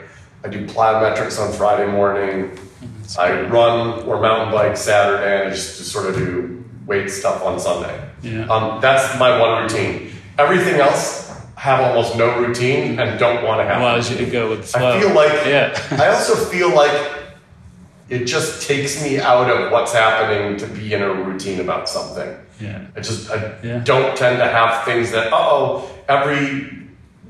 I 0.45 0.49
do 0.49 0.67
plyometrics 0.67 1.41
on 1.41 1.53
Friday 1.53 1.91
morning. 1.91 2.57
I 3.19 3.43
run 3.43 4.03
or 4.05 4.21
mountain 4.21 4.53
bike 4.53 4.77
Saturday, 4.77 5.41
and 5.43 5.49
I 5.49 5.51
just, 5.51 5.79
just 5.79 5.93
sort 5.93 6.07
of 6.07 6.17
do 6.17 6.65
weight 6.87 7.11
stuff 7.11 7.43
on 7.45 7.61
Sunday. 7.61 8.09
Yeah. 8.23 8.47
Um, 8.47 8.81
that's 8.81 9.19
my 9.19 9.39
one 9.39 9.63
routine. 9.63 10.13
Everything 10.39 10.81
else 10.81 11.31
have 11.57 11.81
almost 11.81 12.17
no 12.17 12.39
routine 12.41 12.99
and 12.99 13.19
don't 13.21 13.45
want 13.45 13.61
to 13.61 13.65
have. 13.65 13.81
Allows 13.81 14.11
you 14.11 14.17
to 14.19 14.27
go 14.27 14.49
with 14.51 14.63
the 14.63 14.79
flow. 14.79 14.97
I 14.99 15.01
feel 15.01 15.15
like 15.15 15.47
Yeah. 15.47 15.97
I 16.01 16.09
also 16.09 16.35
feel 16.35 16.75
like 16.75 16.91
it 18.13 18.27
just 18.27 18.67
takes 18.69 19.03
me 19.03 19.19
out 19.19 19.49
of 19.51 19.73
what's 19.73 19.93
happening 19.93 20.59
to 20.59 20.67
be 20.67 20.93
in 20.93 21.01
a 21.03 21.13
routine 21.13 21.61
about 21.61 21.89
something. 21.89 22.37
Yeah. 22.61 22.85
I 22.95 23.01
just 23.01 23.31
I 23.31 23.55
Yeah. 23.63 23.79
don't 23.85 24.15
tend 24.17 24.39
to 24.39 24.47
have 24.47 24.85
things 24.85 25.11
that 25.13 25.31
oh 25.33 25.89
every 26.09 26.71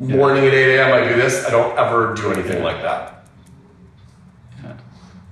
morning 0.00 0.44
at 0.44 0.52
eight 0.52 0.76
a.m. 0.76 0.92
I 0.92 1.08
do 1.08 1.14
this. 1.14 1.46
I 1.46 1.50
don't 1.50 1.78
ever 1.78 2.14
do 2.14 2.32
anything 2.32 2.62
like 2.64 2.82
that. 2.82 3.24
Yeah. 4.64 4.72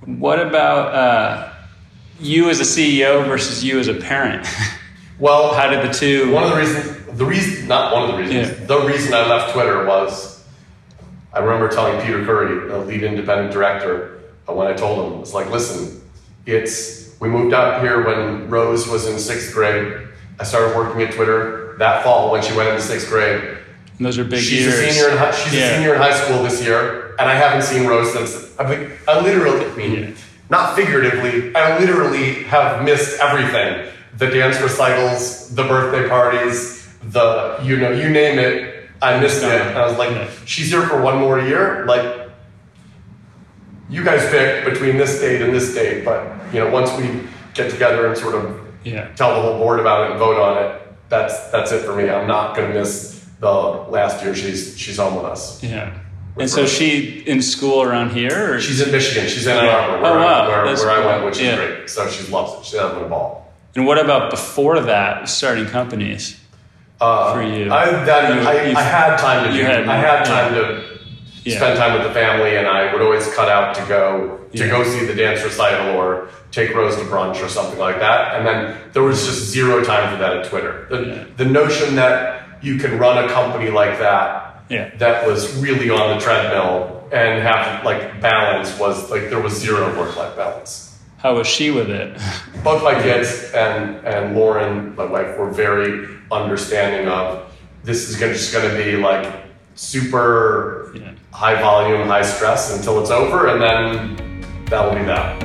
What 0.05 0.39
about 0.39 0.95
uh, 0.95 1.49
you 2.19 2.49
as 2.49 2.59
a 2.61 2.63
CEO 2.63 3.25
versus 3.25 3.63
you 3.63 3.79
as 3.79 3.87
a 3.87 3.95
parent? 3.95 4.47
Well, 5.19 5.53
How 5.53 5.69
did 5.69 5.87
the 5.87 5.93
two? 5.93 6.31
one 6.31 6.45
of 6.45 6.49
the 6.49 6.55
reasons, 6.57 7.05
the 7.15 7.25
reason, 7.27 7.67
not 7.67 7.93
one 7.93 8.01
of 8.09 8.15
the 8.15 8.17
reasons, 8.23 8.57
Yeah. 8.59 8.65
the 8.65 8.79
reason 8.87 9.13
I 9.13 9.27
left 9.27 9.53
Twitter 9.53 9.85
was 9.85 10.43
I 11.31 11.37
remember 11.41 11.67
telling 11.69 12.01
Peter 12.03 12.25
Currie, 12.25 12.67
the 12.67 12.79
lead 12.79 13.03
independent 13.03 13.51
director, 13.51 14.20
when 14.47 14.67
I 14.67 14.73
told 14.73 15.13
him, 15.13 15.19
was 15.19 15.33
like, 15.33 15.49
listen, 15.49 16.01
it's, 16.45 17.15
we 17.19 17.29
moved 17.29 17.53
out 17.53 17.81
here 17.81 18.05
when 18.05 18.49
Rose 18.49 18.87
was 18.87 19.07
in 19.07 19.17
sixth 19.19 19.53
grade. 19.53 20.07
I 20.39 20.43
started 20.43 20.75
working 20.75 21.01
at 21.03 21.13
Twitter 21.13 21.75
that 21.77 22.03
fall 22.03 22.31
when 22.31 22.41
she 22.41 22.55
went 22.55 22.69
into 22.69 22.81
sixth 22.81 23.07
grade. 23.09 23.57
And 23.97 24.05
those 24.05 24.17
are 24.17 24.23
big 24.23 24.39
she's 24.39 24.61
years. 24.65 24.73
a 24.79 24.91
senior 24.91 25.09
in 25.11 25.17
high, 25.17 25.31
she's 25.31 25.53
Yeah. 25.53 25.67
a 25.71 25.75
senior 25.75 25.93
in 25.93 26.01
high 26.01 26.13
school 26.13 26.41
this 26.43 26.63
year, 26.63 27.15
and 27.19 27.29
I 27.29 27.35
haven't 27.35 27.61
seen 27.61 27.85
Rose 27.85 28.11
since. 28.13 28.51
I 28.59 28.67
mean, 28.67 28.91
I 29.07 29.21
literally, 29.21 29.65
I 29.65 29.75
mean, 29.75 30.15
not 30.49 30.75
figuratively, 30.75 31.55
I 31.55 31.77
literally 31.79 32.43
have 32.45 32.83
missed 32.83 33.19
everything: 33.19 33.87
the 34.17 34.27
dance 34.27 34.59
recitals, 34.59 35.53
the 35.53 35.63
birthday 35.63 36.09
parties, 36.09 36.87
the 37.03 37.59
you 37.63 37.77
know, 37.77 37.91
you 37.91 38.09
name 38.09 38.39
it. 38.39 38.89
I 39.03 39.19
missed 39.19 39.43
it. 39.43 39.49
And 39.61 39.77
I 39.77 39.85
was 39.87 39.97
like, 39.97 40.29
she's 40.45 40.69
here 40.71 40.83
for 40.83 41.01
one 41.01 41.17
more 41.17 41.39
year. 41.39 41.85
Like, 41.85 42.20
you 43.91 44.03
guys 44.03 44.27
pick 44.31 44.65
between 44.65 44.97
this 44.97 45.19
date 45.19 45.41
and 45.41 45.53
this 45.53 45.73
date, 45.75 46.03
but 46.05 46.23
you 46.53 46.59
know, 46.59 46.69
once 46.71 46.89
we 46.97 47.27
get 47.53 47.69
together 47.69 48.07
and 48.07 48.17
sort 48.17 48.33
of 48.35 48.57
Yeah. 48.83 49.07
tell 49.15 49.35
the 49.35 49.41
whole 49.41 49.57
board 49.59 49.79
about 49.79 50.05
it 50.05 50.11
and 50.11 50.19
vote 50.19 50.39
on 50.41 50.63
it. 50.63 50.81
That's 51.09 51.37
that's 51.51 51.71
it 51.73 51.83
for 51.83 51.93
me. 51.95 52.09
I'm 52.09 52.25
not 52.27 52.55
going 52.55 52.71
to 52.71 52.79
miss 52.79 53.25
the 53.41 53.51
last 53.51 54.23
year 54.23 54.33
she's 54.33 54.77
she's 54.79 54.97
home 54.97 55.15
with 55.15 55.25
us. 55.25 55.61
Yeah. 55.61 55.91
And 56.39 56.49
so 56.49 56.65
she 56.65 57.21
in 57.27 57.41
school 57.41 57.81
around 57.83 58.11
here, 58.11 58.53
or 58.55 58.61
She's 58.61 58.79
in 58.81 58.89
Michigan. 58.91 59.27
She's 59.29 59.45
in 59.45 59.57
Ann 59.57 59.65
Arbor, 59.65 60.01
where, 60.01 60.11
Oh, 60.13 60.17
wow. 60.19 60.43
I, 60.43 60.47
where, 60.47 60.65
That's 60.65 60.81
where 60.85 60.91
I 60.91 61.05
went, 61.05 61.25
which 61.25 61.39
Yeah. 61.39 61.51
is 61.51 61.57
great. 61.59 61.89
So 61.89 62.07
she 62.09 62.31
loves 62.31 62.53
it. 62.53 62.65
She's 62.65 62.79
having 62.79 63.03
a 63.03 63.07
ball. 63.09 63.51
and 63.75 63.85
what 63.85 63.97
about 63.99 64.29
before 64.31 64.79
that, 64.79 65.27
starting 65.27 65.65
companies? 65.65 66.37
Uh, 67.01 67.33
For 67.33 67.43
you. 67.43 67.71
I, 67.71 67.85
that, 68.05 68.33
You- 68.35 68.47
I, 68.47 68.53
you- 68.69 68.77
I 68.77 68.81
had 68.81 69.17
time 69.17 69.45
to 69.47 69.51
do. 69.51 69.57
you 69.57 69.65
had- 69.65 69.87
I 69.87 69.95
had 69.97 70.19
yeah. 70.25 70.33
time 70.33 70.53
to 70.53 70.90
Yeah. 71.43 71.57
spend 71.57 71.77
time 71.77 71.93
with 71.97 72.03
the 72.07 72.13
family, 72.13 72.55
and 72.57 72.67
I 72.67 72.93
would 72.93 73.01
always 73.01 73.27
cut 73.33 73.49
out 73.49 73.73
to 73.75 73.81
go 73.87 74.39
to 74.51 74.57
Yeah. 74.57 74.67
go 74.67 74.83
see 74.83 75.05
the 75.05 75.15
dance 75.15 75.43
recital 75.43 75.95
or 75.95 76.27
take 76.51 76.75
Rose 76.75 76.95
to 76.97 77.03
brunch 77.03 77.43
or 77.43 77.47
something 77.47 77.79
like 77.79 77.99
that. 77.99 78.35
And 78.35 78.45
then 78.45 78.75
there 78.93 79.03
was 79.03 79.25
just 79.25 79.45
zero 79.49 79.83
time 79.83 80.11
for 80.11 80.17
that 80.21 80.33
at 80.37 80.43
Twitter. 80.45 80.85
The, 80.89 80.97
Yeah. 80.99 81.23
the 81.37 81.45
notion 81.45 81.95
that 81.95 82.43
you 82.61 82.77
can 82.77 82.99
run 82.99 83.23
a 83.23 83.27
company 83.29 83.69
like 83.71 83.97
that 83.99 84.63
Yeah. 84.69 84.89
that 84.99 85.25
was 85.25 85.55
really 85.57 85.89
on 85.89 86.15
the 86.15 86.19
treadmill 86.23 87.03
and 87.11 87.41
have 87.41 87.83
like 87.83 88.21
balance 88.21 88.77
was 88.77 89.09
like 89.09 89.29
there 89.29 89.39
was 89.41 89.53
zero 89.53 89.87
work 89.97 90.15
life 90.17 90.35
balance. 90.35 90.89
How 91.23 91.35
was 91.35 91.47
she 91.47 91.71
with 91.71 91.89
it? 91.89 92.17
Both 92.63 92.83
my 92.83 92.95
kids 93.01 93.51
and 93.53 93.97
and 94.05 94.35
Lauren, 94.35 94.95
my 94.95 95.05
wife, 95.05 95.37
were 95.37 95.49
very 95.49 96.07
understanding 96.31 97.07
of 97.07 97.39
this 97.83 98.09
is 98.09 98.15
gonna, 98.15 98.33
just 98.33 98.53
going 98.53 98.69
to 98.69 98.75
be 98.83 98.95
like 98.95 99.25
super 99.75 100.91
Yeah. 100.93 101.01
high 101.31 101.59
volume, 101.61 102.07
high 102.07 102.21
stress 102.21 102.75
until 102.75 102.99
it's 103.01 103.11
over, 103.11 103.47
and 103.47 103.61
then 103.61 104.43
that'll 104.69 104.93
be 104.93 105.03
that. 105.03 105.41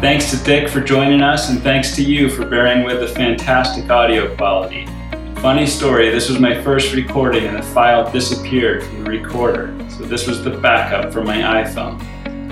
Thanks 0.00 0.30
to 0.30 0.36
Dick 0.44 0.68
for 0.68 0.80
joining 0.80 1.22
us, 1.22 1.48
and 1.48 1.62
thanks 1.62 1.96
to 1.96 2.02
you 2.02 2.28
for 2.28 2.44
bearing 2.44 2.84
with 2.84 3.00
the 3.00 3.08
fantastic 3.08 3.90
audio 3.90 4.34
quality. 4.36 4.86
Funny 5.36 5.66
story, 5.66 6.10
this 6.10 6.28
was 6.28 6.38
my 6.38 6.60
first 6.62 6.94
recording 6.94 7.44
and 7.44 7.56
the 7.56 7.62
file 7.62 8.10
disappeared 8.10 8.82
from 8.82 9.04
the 9.04 9.10
recorder, 9.10 9.74
so 9.88 10.04
this 10.04 10.26
was 10.26 10.42
the 10.44 10.50
backup 10.50 11.12
for 11.12 11.22
my 11.22 11.36
iPhone. 11.62 11.98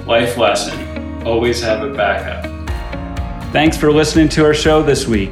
Life 0.06 0.36
lesson 0.38 1.22
always 1.26 1.62
have 1.62 1.82
a 1.82 1.92
backup. 1.92 2.44
Thanks 3.52 3.76
for 3.76 3.92
listening 3.92 4.28
to 4.30 4.44
our 4.44 4.54
show 4.54 4.82
this 4.82 5.06
week. 5.06 5.30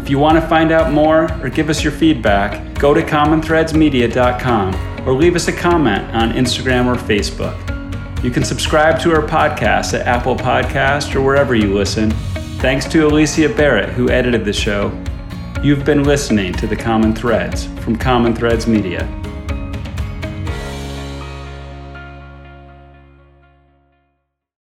If 0.00 0.08
you 0.08 0.18
want 0.18 0.40
to 0.40 0.48
find 0.48 0.72
out 0.72 0.92
more 0.92 1.30
or 1.42 1.50
give 1.50 1.68
us 1.68 1.84
your 1.84 1.92
feedback, 1.92 2.74
go 2.78 2.94
to 2.94 3.02
commonthreadsmedia.com 3.02 5.06
or 5.06 5.12
leave 5.12 5.36
us 5.36 5.48
a 5.48 5.52
comment 5.52 6.14
on 6.14 6.32
Instagram 6.32 6.86
or 6.86 6.96
Facebook. 6.96 7.54
You 8.24 8.30
can 8.30 8.42
subscribe 8.42 8.98
to 9.00 9.12
our 9.12 9.20
podcast 9.20 9.92
at 9.92 10.06
Apple 10.06 10.36
Podcast 10.36 11.14
or 11.14 11.20
wherever 11.20 11.54
you 11.54 11.74
listen. 11.74 12.12
Thanks 12.62 12.86
to 12.86 13.06
Alicia 13.06 13.50
Barrett, 13.50 13.90
who 13.90 14.08
edited 14.08 14.46
the 14.46 14.54
show. 14.54 14.90
You've 15.62 15.84
been 15.84 16.04
listening 16.04 16.54
to 16.54 16.66
The 16.66 16.76
Common 16.76 17.14
Threads 17.14 17.66
from 17.84 17.96
Common 17.96 18.34
Threads 18.34 18.66
Media. 18.66 19.19